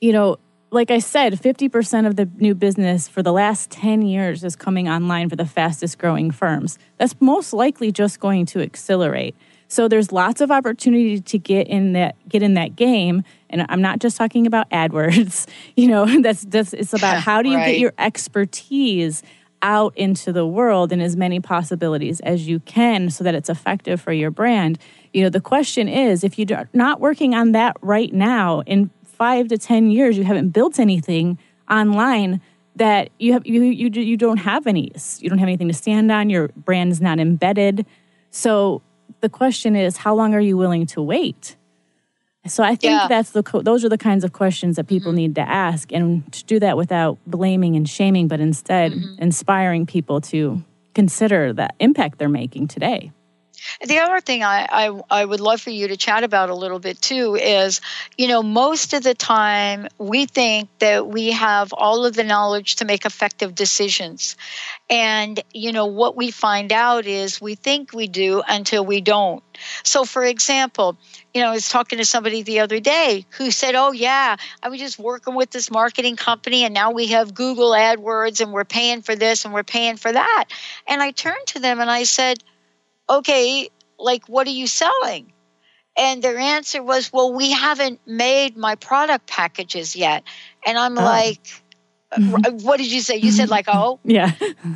[0.00, 0.38] you know,
[0.70, 4.88] like I said, 50% of the new business for the last 10 years is coming
[4.88, 6.78] online for the fastest growing firms.
[6.96, 9.34] That's most likely just going to accelerate.
[9.70, 13.22] So there's lots of opportunity to get in that get in that game.
[13.48, 15.46] And I'm not just talking about AdWords.
[15.76, 17.66] You know, that's that's it's about how do you Right.
[17.66, 19.22] get your expertise
[19.62, 24.00] out into the world in as many possibilities as you can so that it's effective
[24.00, 24.78] for your brand.
[25.12, 29.48] You know, the question is if you're not working on that right now, in five
[29.48, 31.38] to 10 years, you haven't built anything
[31.70, 32.40] online
[32.76, 36.10] that you have you you you don't have any you don't have anything to stand
[36.10, 37.84] on your brand is not embedded
[38.30, 38.80] so
[39.20, 41.56] the question is how long are you willing to wait?
[42.46, 43.06] So i think Yeah.
[43.08, 45.16] that's the co- those are the kinds of questions that people mm-hmm.
[45.16, 49.22] need to ask and to do that without blaming and shaming but instead mm-hmm.
[49.22, 50.62] inspiring people to
[50.94, 53.12] consider the impact they're making today
[53.86, 56.78] The other thing I, I, I would love for you to chat about a little
[56.78, 57.80] bit too is,
[58.16, 62.76] you know, most of the time we think that we have all of the knowledge
[62.76, 64.36] to make effective decisions.
[64.88, 69.42] And, you know, what we find out is we think we do until we don't.
[69.84, 70.96] So, for example,
[71.34, 74.68] you know, I was talking to somebody the other day who said, Oh, yeah, I
[74.68, 78.64] was just working with this marketing company and now we have Google AdWords and we're
[78.64, 80.46] paying for this and we're paying for that.
[80.86, 82.42] And I turned to them and I said,
[83.10, 83.68] okay,
[83.98, 85.32] like, what are you selling?
[85.98, 90.22] And their answer was, well, we haven't made my product packages yet.
[90.64, 91.40] And I'm like,
[92.12, 93.16] "R- what did you say?
[93.16, 94.32] You said, like, oh, yeah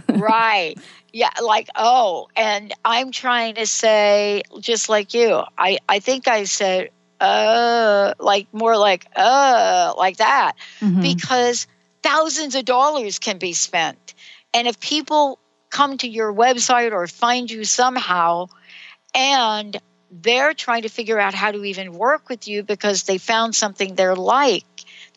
[0.09, 0.77] right.
[1.13, 2.29] Yeah, like, oh.
[2.37, 8.49] And I'm trying to say, just like you, I, I think I said, uh, like,
[8.53, 11.03] more like, uh, like that Mhm.
[11.03, 11.67] because
[12.03, 14.15] thousands of dollars can be spent.
[14.53, 15.39] And if people
[15.75, 18.47] come to your website or find you somehow
[19.13, 19.77] and
[20.11, 23.95] they're trying to figure out how to even work with you because they found something
[23.95, 24.65] they're like,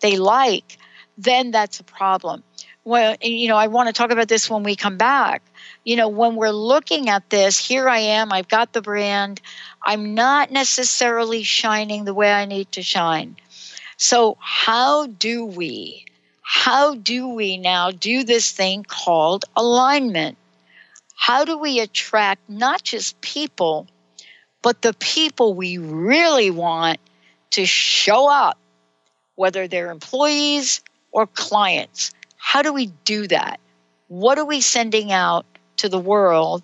[0.02, 0.80] they like,
[1.18, 2.44] then that's a problem.
[2.84, 5.44] Well, you know, I want to talk about this when we come back.
[5.84, 9.40] You know, when we're looking at this, here I am, I've got the brand.
[9.84, 13.36] I'm not necessarily shining the way I need to shine.
[13.98, 16.06] So, how do we,
[16.42, 20.38] how do we now do this thing called alignment?
[21.20, 23.88] How do we attract not just people,
[24.62, 27.00] but the people we really want
[27.52, 28.58] to show up,
[29.36, 32.14] whether they're employees or clients?
[32.38, 33.60] How do we do that?
[34.08, 35.46] What are we sending out
[35.78, 36.64] to the world?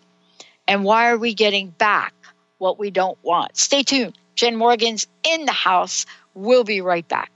[0.68, 2.14] And why are we getting back
[2.60, 3.58] what we don't want?
[3.58, 4.18] Stay tuned.
[4.36, 6.06] Jen Morgan's in the house.
[6.36, 7.33] We'll be right back.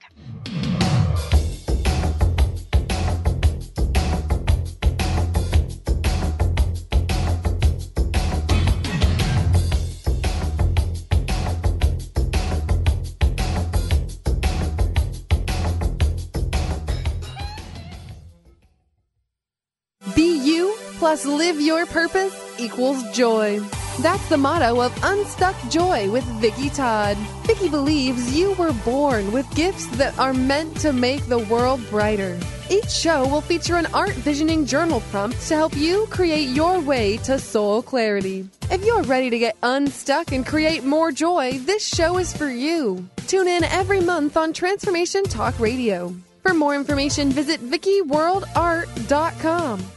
[21.25, 23.59] Live your purpose equals joy.
[23.99, 27.17] That's the motto of Unstuck Joy with Vicky Todd.
[27.47, 32.37] Vicky believes you were born with gifts that are meant to make the world brighter.
[32.69, 37.17] Each show will feature an art visioning journal prompt to help you create your way
[37.17, 38.47] to soul clarity.
[38.69, 43.07] If you're ready to get unstuck and create more joy, this show is for you.
[43.27, 46.13] Tune in every month on Transformation Talk Radio.
[46.43, 49.96] For more information, visit VickyWorldArt.com.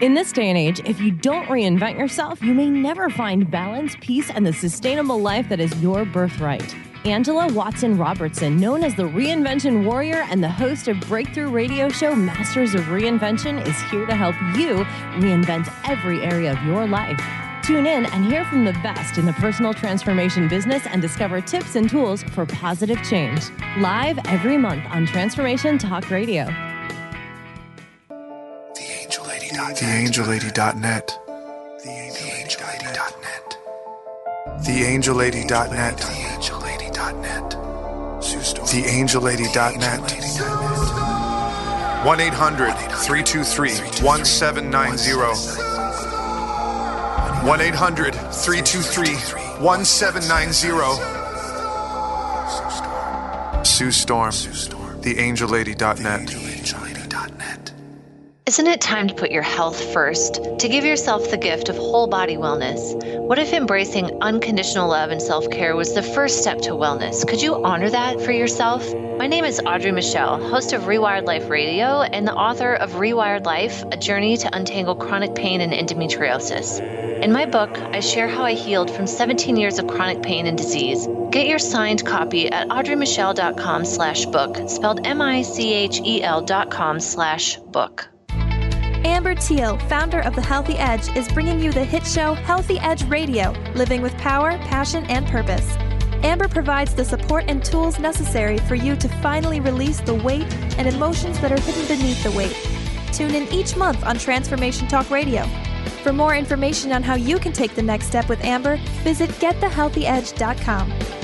[0.00, 3.96] In this day and age, if you don't reinvent yourself, you may never find balance,
[4.00, 6.72] peace, and the sustainable life that is your birthright.
[7.04, 12.14] Angela Watson Robertson, known as the Reinvention Warrior and the host of breakthrough radio show
[12.14, 14.84] Masters of Reinvention, is here to help you
[15.20, 17.20] reinvent every area of your life.
[17.64, 21.74] Tune in and hear from the best in the personal transformation business and discover tips
[21.74, 23.50] and tools for positive change.
[23.78, 26.67] Live every month on Transformation Talk Radio.
[29.58, 31.18] TheAngelLady.net.
[31.82, 33.58] TheAngelLady.net.
[34.62, 35.98] TheAngelLady.net.
[35.98, 37.58] TheAngelLady.net.
[38.70, 40.06] TheAngelLady.net.
[42.06, 42.70] 1 800
[43.02, 45.16] 323 1790.
[47.44, 49.16] 1 800 323
[49.58, 50.70] 1790.
[53.64, 54.30] Sue Storm.
[55.02, 56.87] TheAngelLady.net.
[58.48, 60.40] Isn't it time to put your health first?
[60.60, 62.80] To give yourself the gift of whole body wellness?
[63.20, 67.28] What if embracing unconditional love and self care was the first step to wellness?
[67.28, 68.90] Could you honor that for yourself?
[69.18, 73.44] My name is Audrey Michelle, host of Rewired Life Radio and the author of Rewired
[73.44, 76.80] Life A Journey to Untangle Chronic Pain and Endometriosis.
[77.22, 80.56] In my book, I share how I healed from 17 years of chronic pain and
[80.56, 81.06] disease.
[81.28, 88.08] Get your signed copy at audreymichelle.com slash book, spelled M-I-C-H-E-L dot com slash book.
[89.04, 93.04] Amber Teal, founder of The Healthy Edge, is bringing you the hit show Healthy Edge
[93.04, 95.76] Radio, living with power, passion, and purpose.
[96.24, 100.88] Amber provides the support and tools necessary for you to finally release the weight and
[100.88, 102.56] emotions that are hidden beneath the weight.
[103.12, 105.44] Tune in each month on Transformation Talk Radio.
[106.02, 111.17] For more information on how you can take the next step with Amber, visit getthehealthyedge.com.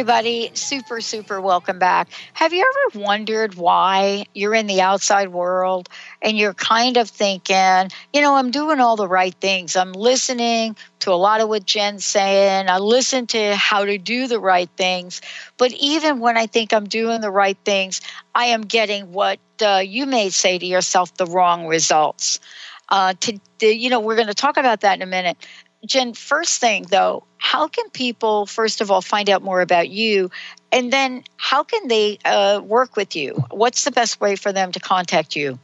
[0.00, 2.08] everybody, super, super welcome back.
[2.32, 5.90] Have you ever wondered why you're in the outside world
[6.22, 9.76] and you're kind of thinking, you know, I'm doing all the right things.
[9.76, 12.70] I'm listening to a lot of what Jenn's saying.
[12.70, 15.20] I listen to how to do the right things.
[15.58, 18.00] But even when I think I'm doing the right things,
[18.34, 22.40] I am getting what uh, you may say to yourself the wrong results.
[22.88, 25.36] Uh, to, you know, we're going to talk about that in a minute.
[25.84, 30.30] Jenn, first thing though, how can people, first of all, find out more about you?
[30.70, 33.44] And then how can they uh, work with you?
[33.50, 35.58] What's the best way for them to contact you?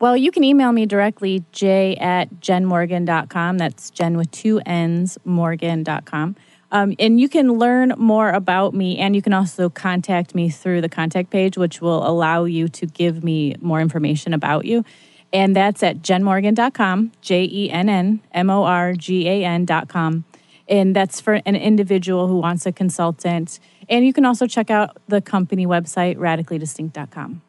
[0.00, 3.58] Well, you can email me directly, j at jennmorgan.com.
[3.58, 6.36] That's jenn with two N's, morgan.com.
[6.70, 10.82] Um, and you can learn more about me, and you can also contact me through
[10.82, 14.84] the contact page, which will allow you to give me more information about you.
[15.32, 20.24] And that's at jennmorgan.com, J E N N M O R G A N.com.
[20.68, 23.58] And that's for an individual who wants a consultant.
[23.88, 27.42] And you can also check out the company website, radicallydistinct.com.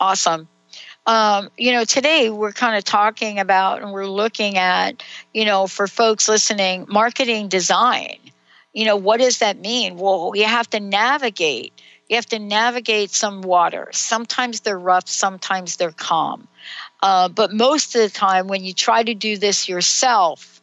[0.00, 0.48] Awesome.
[1.06, 5.02] Um, you know, today we're kind of talking about and we're looking at,
[5.34, 8.16] you know, for folks listening, marketing design.
[8.72, 9.96] You know, what does that mean?
[9.96, 11.72] Well, you have to navigate.
[12.08, 13.88] You have to navigate some water.
[13.92, 16.48] Sometimes they're rough, sometimes they're calm.
[17.02, 20.60] Uh, but most of the time, when you try to do this yourself,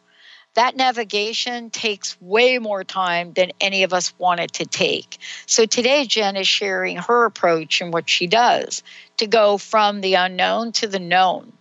[0.54, 5.18] that navigation takes way more time than any of us want it to take.
[5.46, 8.82] So today, Jenn is sharing her approach and what she does
[9.18, 11.52] to go from the unknown to the known.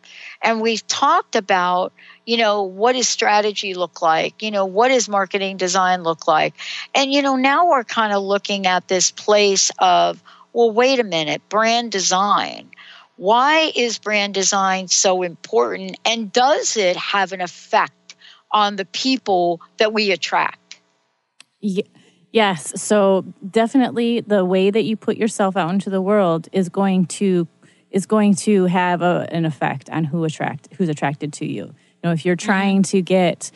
[0.41, 1.93] And we've talked about,
[2.29, 4.43] you know, what does strategy look like?
[4.43, 6.53] You know, what does marketing design look like?
[6.93, 10.21] And, you know, now we're kind of looking at this place of,
[10.53, 12.69] well, wait a minute, brand design.
[13.15, 15.97] Why is brand design so important?
[16.05, 18.15] And does it have an effect
[18.51, 20.81] on the people that we attract?
[22.31, 22.79] Yes.
[22.79, 27.47] So definitely the way that you put yourself out into the world is going to
[27.89, 31.73] is going to have a, an effect on who attract who's attracted to you.
[32.04, 33.52] Know, if you're trying to get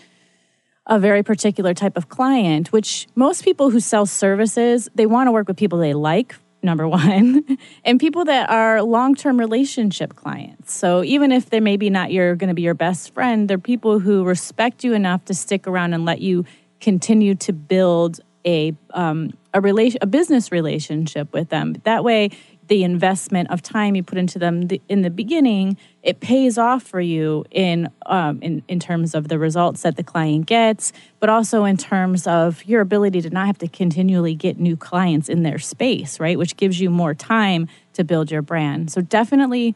[0.85, 5.31] a very particular type of client, which most people who sell services, they want to
[5.31, 7.45] work with people they like, number one,
[7.83, 10.73] and people that are long term relationship clients.
[10.73, 13.99] So even if they're maybe not you're going to be your best friend, they're people
[13.99, 16.45] who respect you enough to stick around and let you
[16.79, 21.75] continue to build a um, a relation a business relationship with them.
[21.83, 22.31] That way,
[22.67, 27.01] the investment of time you put into them in the beginning, it pays off for
[27.01, 31.65] you in, um, in in terms of the results that the client gets, but also
[31.65, 35.59] in terms of your ability to not have to continually get new clients in their
[35.59, 36.37] space, right?
[36.37, 38.91] Which gives you more time to build your brand.
[38.91, 39.75] So definitely.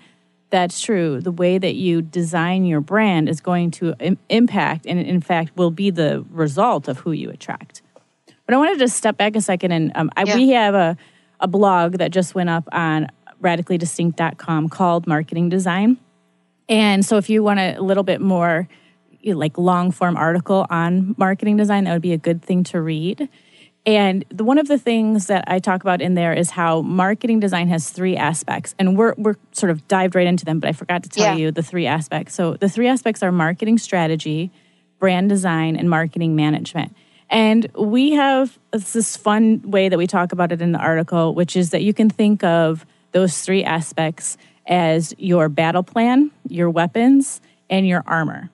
[0.50, 1.20] That's true.
[1.20, 5.58] The way that you design your brand is going to Im- impact and, in fact,
[5.58, 7.82] will be the result of who you attract.
[8.46, 10.98] But I wanted to step back a second and um, I, we have a
[11.40, 13.08] a blog that just went up on
[13.42, 15.98] radicallydistinct.com called Marketing Design.
[16.70, 18.68] And so if you want a little bit more
[19.24, 23.30] like long form article on marketing design, that would be a good thing to read.
[23.86, 27.40] And the, one of the things that I talk about in there is how marketing
[27.40, 28.76] design has three aspects.
[28.78, 31.36] And we're, we're sort of dived right into them, but I forgot to tell yeah.
[31.36, 32.36] you the three aspects.
[32.36, 34.52] So the three aspects are marketing strategy,
[35.00, 36.94] brand design, and marketing management.
[37.30, 41.56] And we have this fun way that we talk about it in the article, which
[41.56, 47.42] is that you can think of those three aspects as your battle plan, your weapons,
[47.70, 48.50] and your armor.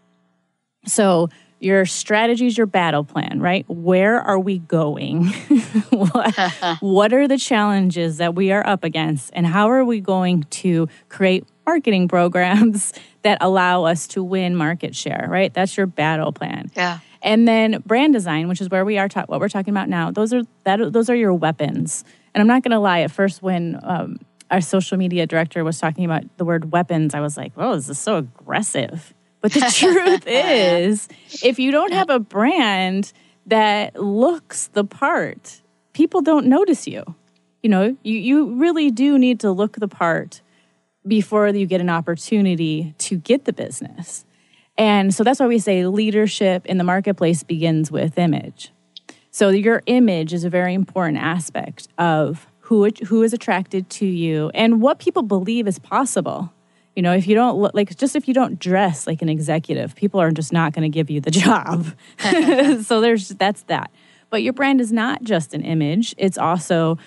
[0.86, 3.64] So, your strategy is your battle plan, right?
[3.70, 5.28] Where are we going?
[5.90, 6.36] what,
[6.82, 9.32] what are the challenges that we are up against?
[9.34, 14.94] And how are we going to create marketing programs that allow us to win market
[14.94, 15.54] share, right?
[15.54, 16.70] That's your battle plan.
[16.76, 17.00] Yeah.
[17.24, 20.12] And then brand design, which is where we are ta- what we're talking about now.
[20.12, 22.04] Those are that those are your weapons.
[22.34, 23.00] And I'm not going to lie.
[23.00, 24.20] At first, when um,
[24.52, 27.88] our social media director was talking about the word weapons, I was like, "Oh, this
[27.88, 31.08] is so aggressive." But the truth is,
[31.44, 33.14] if you don't have a brand
[33.46, 35.62] that looks the part,
[35.94, 37.04] people don't notice you.
[37.62, 40.42] You know, you, you really do need to look the part
[41.08, 44.26] before you get an opportunity to get the business.
[44.78, 48.72] And so that's why we say leadership in the marketplace begins with image.
[49.32, 54.50] So your image is a very important aspect of who who is attracted to you
[54.54, 56.52] and what people believe is possible.
[56.96, 59.96] You know, if you don't look like just if you don't dress like an executive,
[59.96, 61.88] people are just not going to give you the job.
[62.84, 63.92] so there's that's that.
[64.30, 66.98] But your brand is not just an image; it's also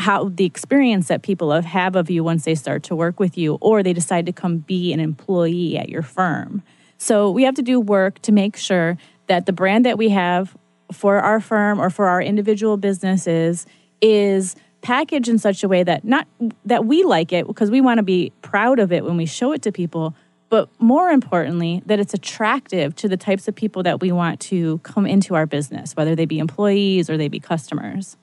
[0.00, 3.38] how the experience that people have, have of you once they start to work with
[3.38, 6.62] you, or they decide to come be an employee at your firm.
[6.98, 10.56] So we have to do work to make sure that the brand that we have
[10.92, 13.66] for our firm or for our individual businesses
[14.00, 16.26] is packaged in such a way that not
[16.64, 19.52] that we like it because we want to be proud of it when we show
[19.52, 20.14] it to people
[20.50, 24.78] but more importantly that it's attractive to the types of people that we want to
[24.78, 28.16] come into our business whether they be employees or they be customers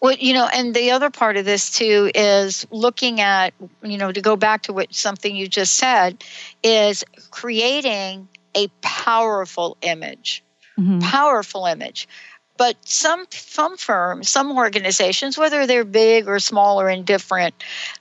[0.00, 4.10] well, you know, and the other part of this too is looking at, you know,
[4.10, 6.24] to go back to what something you just said,
[6.62, 10.42] is creating a powerful image.
[10.78, 11.00] Mm-hmm.
[11.00, 12.08] Powerful image.
[12.56, 17.54] But some some firms, some organizations, whether they're big or small or indifferent,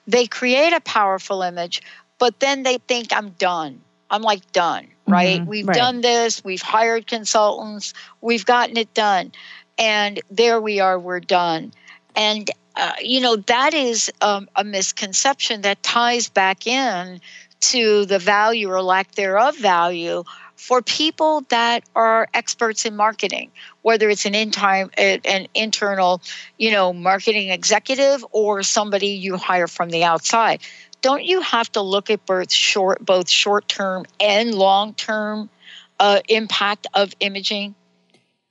[0.07, 1.81] they create a powerful image,
[2.17, 3.81] but then they think I'm done.
[4.11, 5.39] I'm like done, right?
[5.39, 5.49] Mm-hmm.
[5.49, 5.77] We've right.
[5.77, 9.31] done this, we've hired consultants, we've gotten it done.
[9.77, 11.71] And there we are, we're done.
[12.15, 17.21] And, uh, you know, that is um, a misconception that ties back in
[17.61, 20.23] to the value or lack thereof value
[20.55, 23.49] for people that are experts in marketing,
[23.81, 26.21] whether it's an in time an internal,
[26.57, 30.61] you know, marketing executive or somebody you hire from the outside.
[31.01, 35.49] Don't you have to look at both short both short term and long term
[35.97, 37.73] uh, impact of imaging?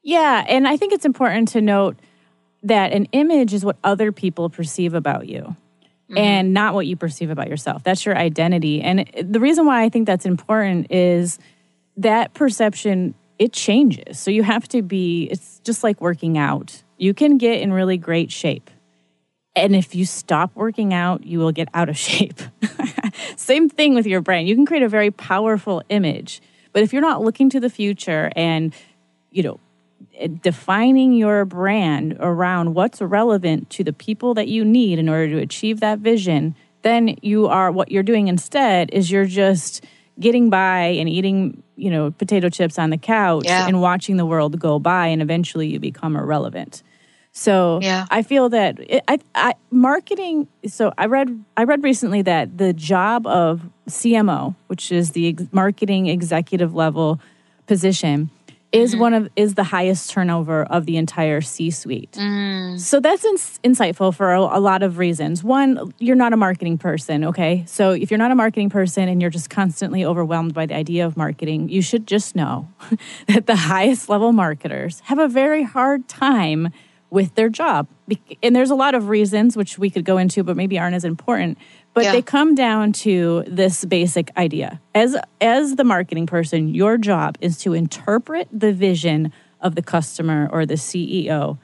[0.02, 1.98] Yeah, and I think it's important to note
[2.62, 5.56] that an image is what other people perceive about you.
[6.10, 6.18] Mm-hmm.
[6.18, 7.84] And not what you perceive about yourself.
[7.84, 8.80] That's your identity.
[8.80, 11.38] And the reason why I think that's important is
[11.98, 14.18] that perception it changes.
[14.18, 16.82] So you have to be it's just like working out.
[16.96, 18.70] You can get in really great shape.
[19.54, 22.40] And if you stop working out, you will get out of shape.
[23.36, 24.46] Same thing with your brain.
[24.46, 26.40] You can create a very powerful image,
[26.72, 28.74] but if you're not looking to the future and
[29.30, 29.60] you know
[30.40, 35.38] defining your brand around what's relevant to the people that you need in order to
[35.38, 39.84] achieve that vision, then you are what you're doing instead is you're just
[40.18, 43.66] getting by and eating, you know, potato chips on the couch yeah.
[43.66, 46.82] and watching the world go by and eventually you become irrelevant.
[47.32, 48.06] So yeah.
[48.10, 50.48] I feel that it, I, I, marketing.
[50.66, 55.44] So I read I read recently that the job of CMO, which is the ex-
[55.52, 57.20] marketing executive level
[57.66, 58.30] position,
[58.70, 59.00] is mm-hmm.
[59.00, 62.12] one of is the highest turnover of the entire C-suite.
[62.12, 62.78] Mm.
[62.78, 65.42] So that's ins- insightful for a, a, lot of reasons.
[65.42, 67.64] One, you're not a marketing person, okay?
[67.66, 71.06] So if you're not a marketing person and you're just constantly overwhelmed by the idea
[71.06, 72.68] of marketing, you should just know
[73.26, 76.70] that the highest level marketers have a very hard time
[77.10, 77.88] with their job.
[78.42, 81.04] And there's a lot of reasons which we could go into but maybe aren't as
[81.04, 81.58] important
[81.98, 82.12] but yeah.
[82.12, 84.80] they come down to this basic idea.
[84.94, 90.48] As as the marketing person your job is to interpret the vision of the customer
[90.52, 91.58] or the ceo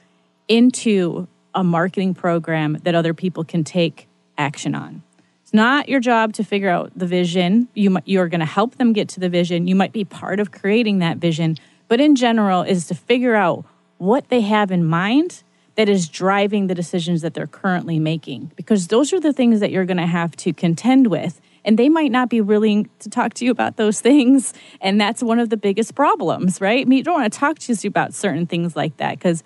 [0.49, 5.05] into a marketing program that other people can take action on.
[5.45, 7.69] It's not your job to figure out the vision.
[7.75, 9.69] You you're going to help them get to the vision.
[9.69, 11.59] You might be part of creating that vision.
[11.87, 13.65] But in general is to figure out
[13.99, 15.44] what they have in mind
[15.77, 18.53] that is driving the decisions that they're currently making.
[18.57, 21.41] Because those are the things that you're going to have to contend with.
[21.65, 24.55] And they might not be willing to talk to you about those things.
[24.81, 26.87] And that's one of the biggest problems right?
[26.87, 29.19] You don't want to talk to you about certain things like that.
[29.19, 29.43] Because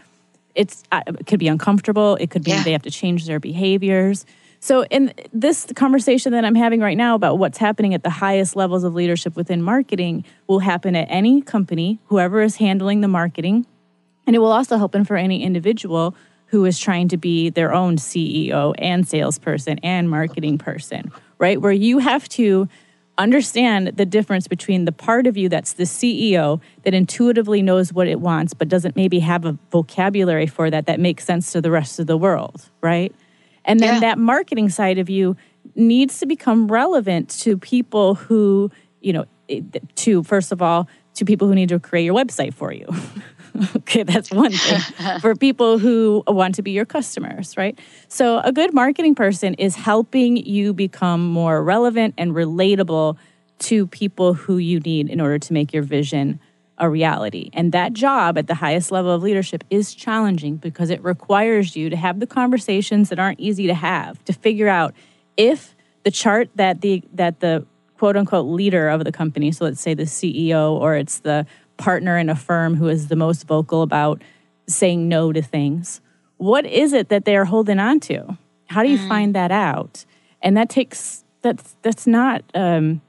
[0.55, 2.17] it's uh, it could be uncomfortable.
[2.17, 2.63] It could be yeah.
[2.63, 4.27] they have to change their behaviors.
[4.61, 8.57] So in this conversation that i'm having right now about what's happening at the highest
[8.57, 13.67] levels of leadership within marketing will happen at any company whoever is handling the marketing
[14.29, 16.15] and it will also help them for any individual
[16.49, 21.59] who is trying to be their own CEO and salesperson and marketing person, right?
[21.59, 22.69] Where you have to
[23.17, 28.07] understand the difference between the part of you that's the CEO that intuitively knows what
[28.07, 31.71] it wants, but doesn't maybe have a vocabulary for that that makes sense to the
[31.71, 33.15] rest of the world, right?
[33.65, 34.01] And then yeah.
[34.01, 35.39] that marketing side of you
[35.75, 38.71] needs to become relevant to people who,
[39.01, 39.25] you know,
[39.95, 42.87] to first of all, to people who need to create your website for you.
[43.77, 47.79] okay, that's one thing for people who want to be your customers, right?
[48.09, 53.17] So, a good marketing person is helping you become more relevant and relatable
[53.61, 56.41] to people who you need in order to make your vision
[56.79, 57.51] a reality.
[57.53, 61.91] And that job at the highest level of leadership is challenging because it requires you
[61.91, 64.95] to have the conversations that aren't easy to have, to figure out
[65.37, 67.67] if the chart that the that the
[67.99, 71.47] quote unquote leader of the company, so let's say the CEO or it's the
[71.79, 74.23] partner in a firm who is the most vocal about
[74.67, 76.01] saying no to things.
[76.37, 78.37] What is it that they are holding on to?
[78.67, 79.09] How do you mm.
[79.09, 80.05] find that out?
[80.43, 83.01] And that takes that's that's not um,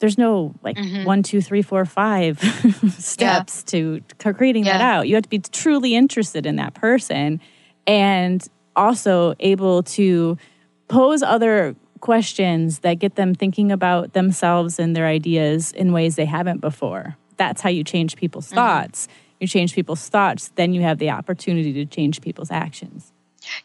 [0.00, 1.04] there's no like mm-hmm.
[1.04, 2.40] one, two, three, four, five
[2.98, 3.70] steps yeah.
[3.70, 4.78] to, to creating yeah.
[4.78, 5.08] that out.
[5.08, 7.40] You have to be truly interested in that person
[7.86, 10.38] and also able to
[10.88, 16.24] pose other questions that get them thinking about themselves and their ideas in ways they
[16.24, 18.56] haven't before that's how you change people's mm-hmm.
[18.56, 19.08] thoughts.
[19.40, 23.12] You change people's thoughts, then you have the opportunity to change people's actions.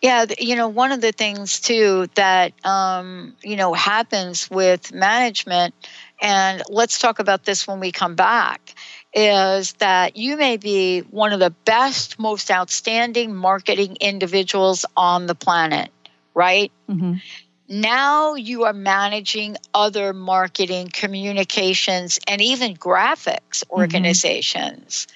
[0.02, 5.76] Yeah, you know, one of the things too that um, you know happens with management,
[6.20, 8.74] and let's talk about this when we come back,
[9.14, 15.36] is that you may be one of the best, most outstanding marketing individuals on the
[15.36, 15.92] planet,
[16.34, 16.72] right?
[16.90, 17.16] Mm-hmm.
[17.68, 23.80] Now you are managing other marketing, communications, and even graphics mm-hmm.
[23.80, 25.08] organizations.
[25.08, 25.14] Mm-hmm.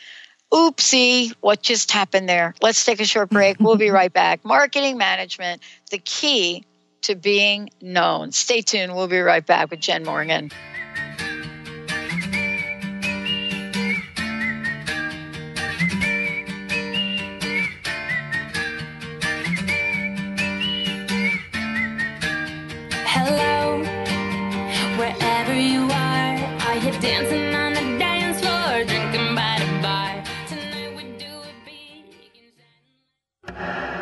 [0.52, 2.54] Oopsie, what just happened there?
[2.62, 3.58] Let's take a short break.
[3.60, 4.44] We'll be right back.
[4.44, 6.66] Marketing management, the key
[7.04, 8.32] to being known.
[8.32, 8.94] Stay tuned.
[8.94, 10.52] We'll be right back with Jenn Morgan.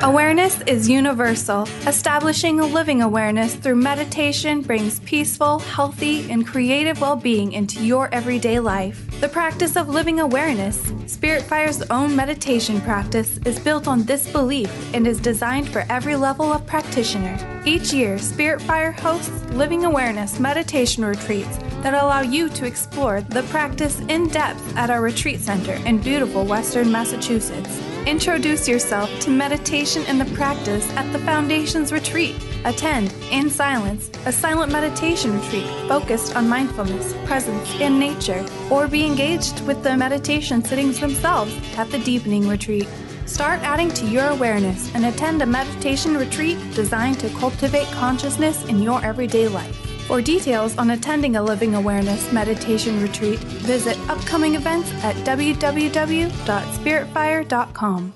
[0.01, 1.67] Awareness is universal.
[1.85, 8.07] Establishing a living awareness through meditation brings peaceful, healthy, and creative well being into your
[8.13, 9.05] everyday life.
[9.19, 14.71] The practice of living awareness, Spirit Fire's own meditation practice, is built on this belief
[14.93, 17.37] and is designed for every level of practitioner.
[17.65, 23.43] Each year, Spirit Fire hosts living awareness meditation retreats that allow you to explore the
[23.43, 27.81] practice in depth at our retreat center in beautiful Western Massachusetts.
[28.09, 32.35] Introduce yourself to meditation and the practice at the Foundation's retreat.
[32.65, 39.05] Attend, in silence, a silent meditation retreat focused on mindfulness, presence, and nature, or be
[39.05, 42.87] engaged with the meditation sittings themselves at the Deepening Retreat.
[43.27, 48.81] Start adding to your awareness and attend a meditation retreat designed to cultivate consciousness in
[48.81, 49.88] your everyday life.
[50.09, 58.13] For details on attending a Living Awareness meditation retreat, visit upcoming events at www.spiritfire.com.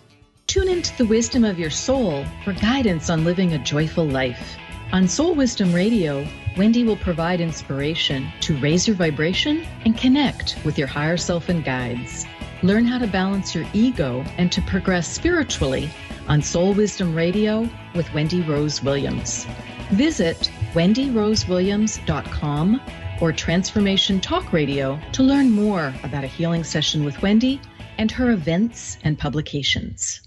[0.47, 4.57] Tune into the wisdom of your soul for guidance on living a joyful life.
[4.91, 6.27] On Soul Wisdom Radio,
[6.57, 11.63] Wendy will provide inspiration to raise your vibration and connect with your higher self and
[11.63, 12.25] guides.
[12.63, 15.91] Learn how to balance your ego and to progress spiritually
[16.27, 19.45] on Soul Wisdom Radio with Wendy Rose Williams.
[19.91, 22.82] Visit wendyrosewilliams.com
[23.21, 27.61] or Transformation Talk Radio to learn more about a healing session with Wendy
[27.97, 30.21] and her events and publications.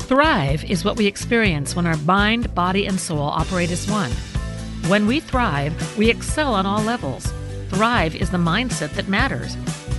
[0.00, 4.10] Thrive is what we experience when our mind, body, and soul operate as one.
[4.88, 7.32] When we thrive, we excel on all levels.
[7.70, 9.56] Thrive is the mindset that matters.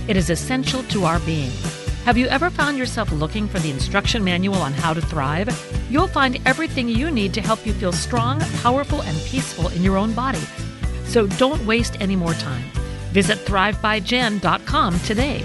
[0.08, 1.50] It is essential to our being.
[2.04, 5.48] Have you ever found yourself looking for the instruction manual on how to thrive?
[5.90, 9.96] You'll find everything you need to help you feel strong, powerful, and peaceful in your
[9.96, 10.42] own body.
[11.04, 12.64] So don't waste any more time.
[13.12, 15.44] Visit thrivebyjen.com today.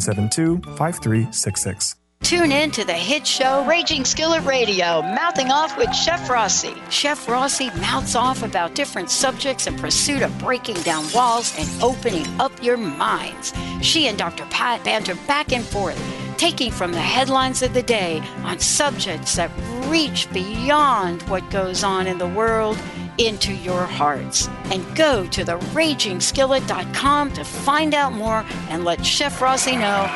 [0.00, 1.96] 972 5366.
[2.22, 6.74] Tune in to the hit show Raging Skillet Radio, mouthing off with Chef Rossi.
[6.90, 12.26] Chef Rossi mouths off about different subjects in pursuit of breaking down walls and opening
[12.38, 13.54] up your minds.
[13.80, 14.44] She and Dr.
[14.50, 15.98] Pat banter back and forth,
[16.36, 19.50] taking from the headlines of the day on subjects that
[19.88, 22.78] reach beyond what goes on in the world
[23.20, 24.48] into your hearts.
[24.64, 30.08] And go to the ragingskillet.com to find out more and let Chef Rossi know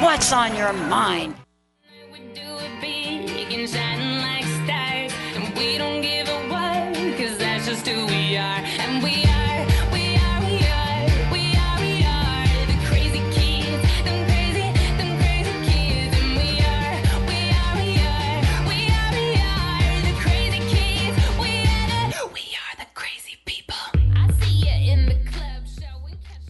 [0.00, 1.45] what's on your mind.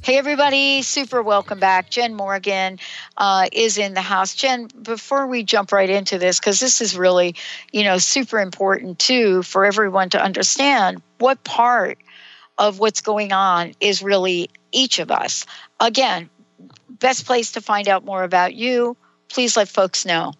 [0.06, 1.90] Hey, everybody, super welcome back.
[1.90, 2.78] Jenn Morgan
[3.16, 4.36] uh, is in the house.
[4.36, 7.34] Jenn, before we jump right into this, because this is really,
[7.72, 11.98] you know, super important too for everyone to understand what part
[12.56, 15.44] of what's going on is really each of us.
[15.80, 16.30] Again,
[16.88, 18.96] best place to find out more about you,
[19.28, 20.34] please let folks know.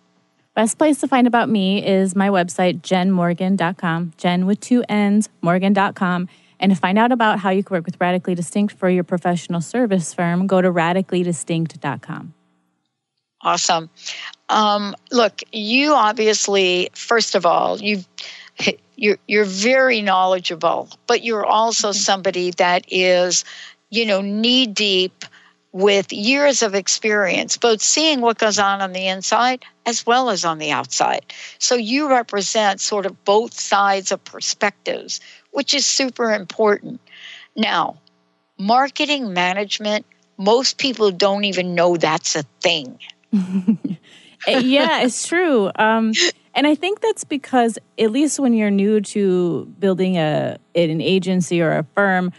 [0.55, 6.29] Best place to find about me is my website, jennmorgan.com, jenn with two N's, morgan.com.
[6.59, 9.61] And to find out about how you can work with Radically Distinct for your professional
[9.61, 12.35] service firm, go to radicallydistinct.com.
[13.43, 13.91] Awesome.
[14.49, 18.07] Um, look, you obviously, first of all, you've
[18.97, 23.45] you're you're very knowledgeable, but you're also somebody that is,
[23.91, 25.25] you know, knee deep
[25.73, 30.45] with years of experience, both seeing what goes on on the inside as well as
[30.45, 31.27] on the outside.
[31.59, 35.21] So you represent sort of both sides of perspectives,
[35.57, 37.01] which is super important.
[37.57, 37.97] Now,
[38.59, 40.05] marketing management,
[40.37, 42.99] most people don't even know that's a thing.
[44.47, 45.71] yeah, it's true.
[45.75, 46.13] Um,
[46.55, 51.63] and I think that's because, at least when you're new to building a an agency
[51.63, 52.35] or a firm,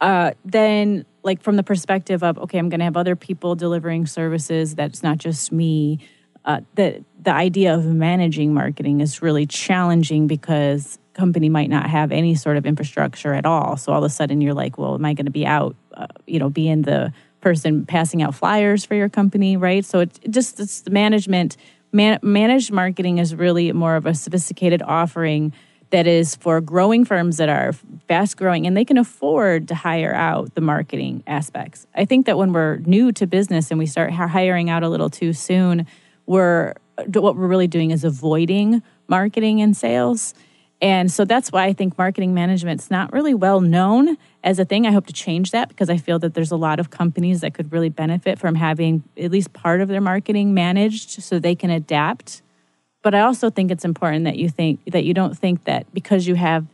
[0.00, 4.06] uh, then like from the perspective of okay, I'm going to have other people delivering
[4.06, 4.76] services.
[4.76, 5.98] That's not just me.
[6.44, 12.12] Uh, the the idea of managing marketing is really challenging because company might not have
[12.12, 13.76] any sort of infrastructure at all.
[13.76, 16.06] So all of a sudden you're like, well, am I going to be out, uh,
[16.26, 19.84] you know, being the person passing out flyers for your company, right?
[19.84, 21.56] So it, it just it's the management.
[21.92, 25.52] Man, managed marketing is really more of a sophisticated offering
[25.90, 27.72] that is for growing firms that are
[28.08, 31.86] fast growing and they can afford to hire out the marketing aspects.
[31.94, 35.10] I think that when we're new to business and we start hiring out a little
[35.10, 35.86] too soon,
[36.26, 36.74] we're
[37.06, 40.34] what we're really doing is avoiding marketing and sales.
[40.82, 44.86] And so that's why I think marketing management's not really well known as a thing.
[44.86, 47.52] I hope to change that because I feel that there's a lot of companies that
[47.52, 51.70] could really benefit from having at least part of their marketing managed so they can
[51.70, 52.40] adapt.
[53.02, 56.26] But I also think it's important that you think that you don't think that because
[56.26, 56.66] you have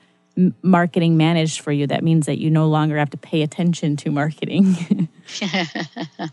[0.63, 4.11] marketing managed for you that means that you no longer have to pay attention to
[4.11, 5.09] marketing.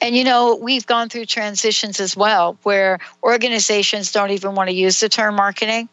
[0.00, 4.74] And you know, we've gone through transitions as well where organizations don't even want to
[4.74, 5.88] use the term marketing,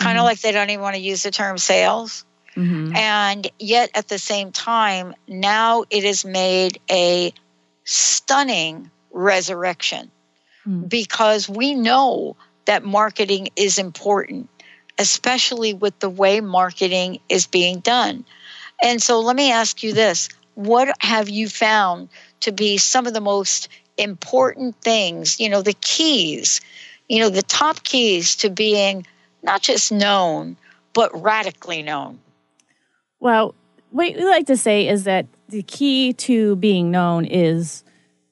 [0.00, 0.26] kind of Mhm.
[0.26, 2.24] like they don't even want to use the term sales.
[2.56, 2.96] Mhm.
[2.96, 7.32] And yet at the same time, now it has made a
[7.84, 10.10] stunning resurrection
[10.88, 14.48] because we know that marketing is important,
[14.98, 18.24] especially with the way marketing is being done.
[18.82, 22.08] And so let me ask you this what have you found
[22.40, 26.60] to be some of the most important things, you know, the keys,
[27.08, 29.06] you know, the top keys to being
[29.42, 30.56] not just known,
[30.92, 32.20] but radically known?
[33.18, 33.54] Well,
[33.90, 37.84] what we like to say is that the key to being known is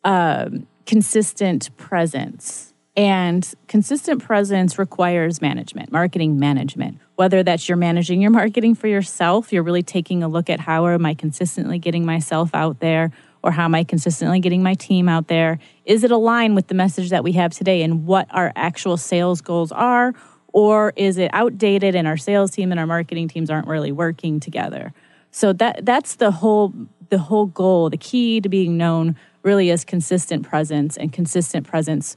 [0.04, 2.72] um, consistent presence.
[2.96, 6.98] And consistent presence requires management, marketing management.
[7.14, 10.86] Whether that's you're managing your marketing for yourself, you're really taking a look at how
[10.88, 13.12] am I consistently getting myself out there,
[13.44, 15.60] or how am I consistently getting my team out there?
[15.84, 19.40] Is it aligned with the message that we have today and what our actual sales
[19.42, 20.12] goals are?
[20.52, 24.40] Or is it outdated and our sales team and our marketing teams aren't really working
[24.40, 24.92] together?
[25.30, 26.72] So that that's the whole
[27.10, 27.90] the whole goal.
[27.90, 32.16] The key to being known really is consistent presence, and consistent presence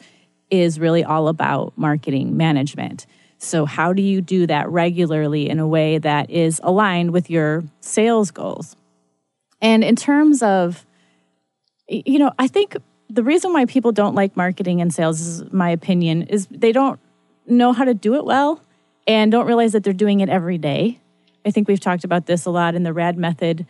[0.50, 3.06] is really all about marketing management.
[3.38, 7.64] So how do you do that regularly in a way that is aligned with your
[7.80, 8.76] sales goals?
[9.62, 10.86] And in terms of
[11.88, 12.78] you know, I think
[13.10, 17.00] the reason why people don't like marketing and sales is my opinion is they don't
[17.52, 18.62] know how to do it well
[19.08, 21.00] and don't realize that they're doing it every day.
[21.46, 23.66] I think we've talked about this a lot in the RAD method.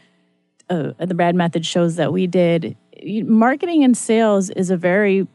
[0.70, 2.76] Uh, the RAD method shows that we did.
[3.04, 5.28] Marketing and sales is a very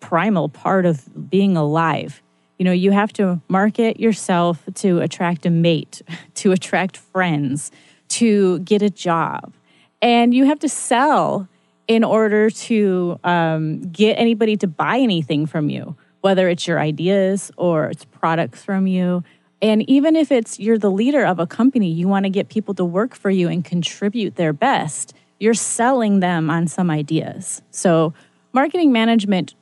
[0.00, 2.22] primal part of being alive.
[2.58, 6.02] You know, you have to market yourself to attract a mate,
[6.34, 7.70] to attract friends,
[8.08, 9.54] to get a job.
[10.02, 11.48] And you have to sell
[11.88, 17.50] in order to um, get anybody to buy anything from you, whether it's your ideas
[17.56, 19.22] or it's products from you.
[19.62, 22.74] And even if it's you're the leader of a company, you want to get people
[22.74, 27.62] to work for you and contribute their best, you're selling them on some ideas.
[27.70, 28.14] So,
[28.52, 29.54] marketing management,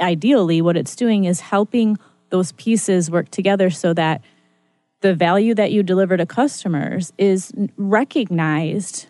[0.00, 1.98] ideally, what it's doing is helping
[2.30, 4.22] those pieces work together so that
[5.00, 9.06] the value that you deliver to customers is recognized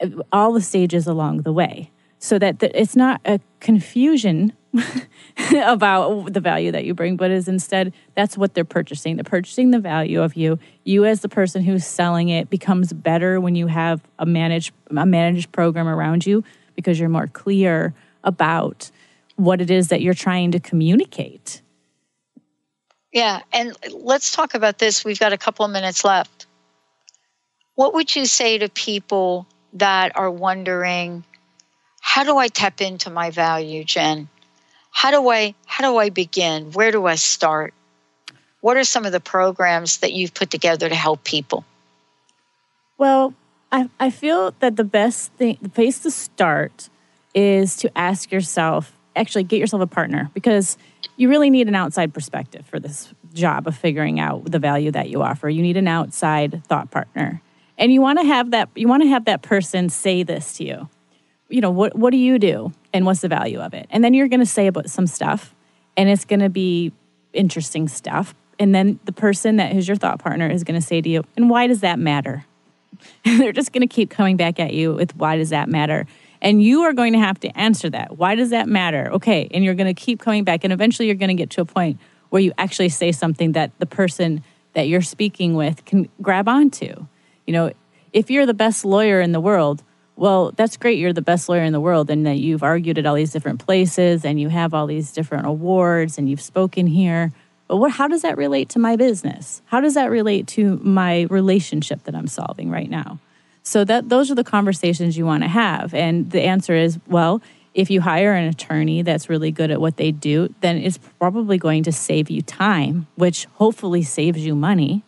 [0.00, 4.52] uh, all the stages along the way so that the, it's not a confusion
[5.54, 9.16] about the value that you bring, but is instead that's what they're purchasing.
[9.16, 10.58] They're purchasing the value of you.
[10.84, 15.06] You as the person who's selling it becomes better when you have a managed a
[15.06, 16.44] managed program around you
[16.74, 17.94] because you're more clear
[18.24, 18.90] about
[19.36, 21.62] what it is that you're trying to communicate.
[23.12, 25.04] Yeah, and let's talk about this.
[25.04, 26.46] We've got a couple of minutes left.
[27.74, 31.24] What would you say to people that are wondering,
[32.08, 34.28] how do I tap into my value, Jenn?
[34.90, 36.72] How do I how do I begin?
[36.72, 37.74] Where do I start?
[38.62, 41.66] What are some of the programs that you've put together to help people?
[42.96, 43.34] Well,
[43.70, 46.88] I, I feel that the best thing, the place to start
[47.34, 50.78] is to ask yourself, actually get yourself a partner because
[51.18, 55.10] you really need an outside perspective for this job of figuring out the value that
[55.10, 55.50] you offer.
[55.50, 57.42] You need an outside thought partner.
[57.76, 60.64] And you want to have that you want to have that person say this to
[60.64, 60.88] you.
[61.48, 63.86] You know, what what do you do and what's the value of it?
[63.90, 65.54] And then you're going to say about some stuff
[65.96, 66.92] and it's going to be
[67.32, 68.34] interesting stuff.
[68.58, 71.24] And then the person that is your thought partner is going to say to you,
[71.36, 72.44] "And why does that matter?"
[73.24, 76.06] They're just going to keep coming back at you with why does that matter?
[76.40, 78.16] And you are going to have to answer that.
[78.16, 79.10] Why does that matter?
[79.12, 79.48] Okay.
[79.52, 80.64] And you're going to keep coming back.
[80.64, 81.98] And eventually you're going to get to a point
[82.30, 84.44] where you actually say something that the person
[84.74, 87.06] that you're speaking with can grab onto.
[87.46, 87.72] You know,
[88.12, 89.82] if you're the best lawyer in the world,
[90.18, 90.98] well, that's great.
[90.98, 93.64] You're the best lawyer in the world and that you've argued at all these different
[93.64, 97.32] places and you have all these different awards and you've spoken here.
[97.68, 99.62] But what, how does that relate to my business?
[99.66, 103.20] How does that relate to my relationship that I'm solving right now?
[103.62, 105.94] So that those are the conversations you want to have.
[105.94, 107.40] And the answer is, well,
[107.72, 111.58] if you hire an attorney that's really good at what they do, then it's probably
[111.58, 115.04] going to save you time, which hopefully saves you money.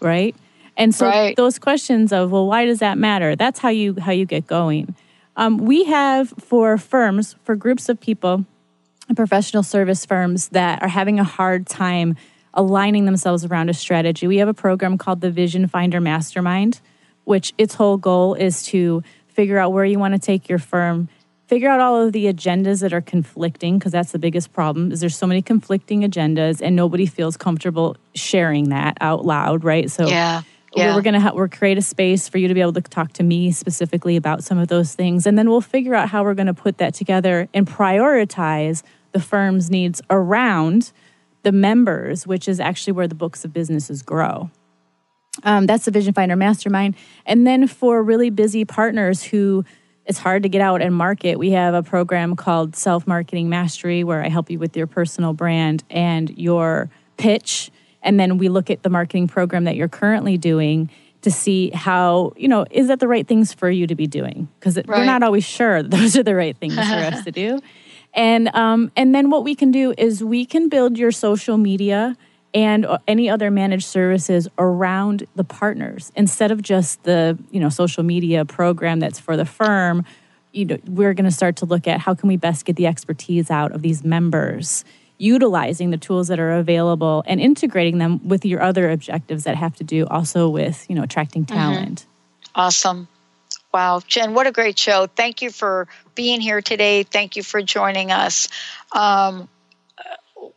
[0.00, 0.36] right?
[0.80, 1.36] And so right.
[1.36, 3.36] those questions of, well, why does that matter?
[3.36, 4.94] That's how you how you get going.
[5.36, 8.46] Um, we have for firms, for groups of people,
[9.14, 12.16] professional service firms that are having a hard time
[12.54, 14.26] aligning themselves around a strategy.
[14.26, 16.80] We have a program called the Vision Finder Mastermind,
[17.24, 21.08] which its whole goal is to figure out where you want to take your firm
[21.46, 25.00] figure out all of the agendas that are conflicting because that's the biggest problem is
[25.00, 30.06] there's so many conflicting agendas and nobody feels comfortable sharing that out loud right so
[30.06, 30.42] yeah
[30.74, 30.94] yeah.
[30.94, 33.12] we're going to ha- we're create a space for you to be able to talk
[33.14, 36.34] to me specifically about some of those things and then we'll figure out how we're
[36.34, 40.92] going to put that together and prioritize the firm's needs around
[41.42, 44.50] the members which is actually where the books of businesses grow
[45.44, 46.94] um, that's the vision finder mastermind
[47.26, 49.64] and then for really busy partners who
[50.10, 51.38] it's hard to get out and market.
[51.38, 55.34] We have a program called Self Marketing Mastery where I help you with your personal
[55.34, 57.70] brand and your pitch.
[58.02, 60.90] And then we look at the marketing program that you're currently doing
[61.22, 64.48] to see how, you know, is that the right things for you to be doing?
[64.58, 67.60] Because we're not always sure those are the right things for us to do.
[68.12, 72.16] And um, and then what we can do is we can build your social media
[72.52, 77.68] and uh, any other managed services around the partners instead of just the you know
[77.68, 80.04] social media program that's for the firm.
[80.52, 82.88] You know, we're going to start to look at how can we best get the
[82.88, 84.84] expertise out of these members,
[85.20, 89.76] utilizing the tools that are available and integrating them with your other objectives that have
[89.76, 92.06] to do also with you know attracting talent.
[92.54, 93.06] Awesome.
[93.72, 94.00] Wow.
[94.06, 95.06] Jenn, what a great show.
[95.06, 97.04] Thank you for being here today.
[97.04, 98.48] Thank you for joining us.
[98.92, 99.48] Um,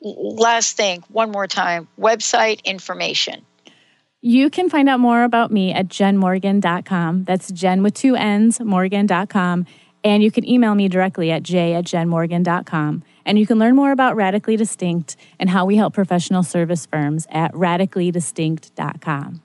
[0.02, 3.46] last thing, one more time website information.
[4.22, 7.26] You can find out more about me at jennmorgan.com.
[7.26, 9.66] That's Jenn with two N's, morgan.com.
[10.06, 13.04] And you can email me directly at j at jennmorgan.com.
[13.26, 17.28] And you can learn more about Radically Distinct and how we help professional service firms
[17.30, 19.42] at radicallydistinct.com.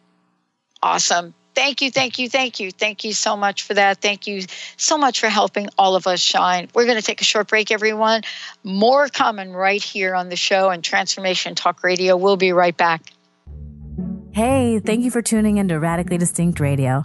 [0.83, 1.35] Awesome.
[1.55, 2.71] Thank you, thank you, thank you.
[2.71, 4.01] Thank you so much for that.
[4.01, 4.43] Thank you
[4.77, 6.69] so much for helping all of us shine.
[6.73, 8.23] We're going to take a short break, everyone.
[8.63, 12.17] More coming right here on the show and Transformation Talk Radio.
[12.17, 13.03] We'll be right back.
[14.31, 17.05] Hey, thank you for tuning into Radically Distinct Radio.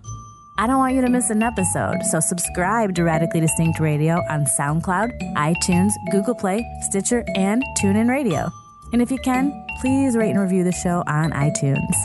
[0.56, 4.46] I don't want you to miss an episode, so subscribe to Radically Distinct Radio on
[4.60, 8.52] SoundCloud, iTunes, Google Play, Stitcher, and TuneIn Radio.
[8.92, 11.96] And if you can, please rate and review the show on iTunes.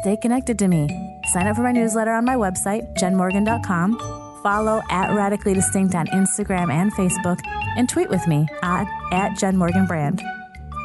[0.00, 0.88] Stay connected to me.
[1.32, 4.40] Sign up for my newsletter on my website, jennmorgan.com.
[4.42, 7.38] Follow at Radically Distinct on Instagram and Facebook,
[7.76, 10.20] and tweet with me at, at Jenn Morgan Brand.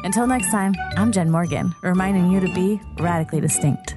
[0.04, 3.96] Until next time, I'm Jenn Morgan, reminding you to be radically distinct.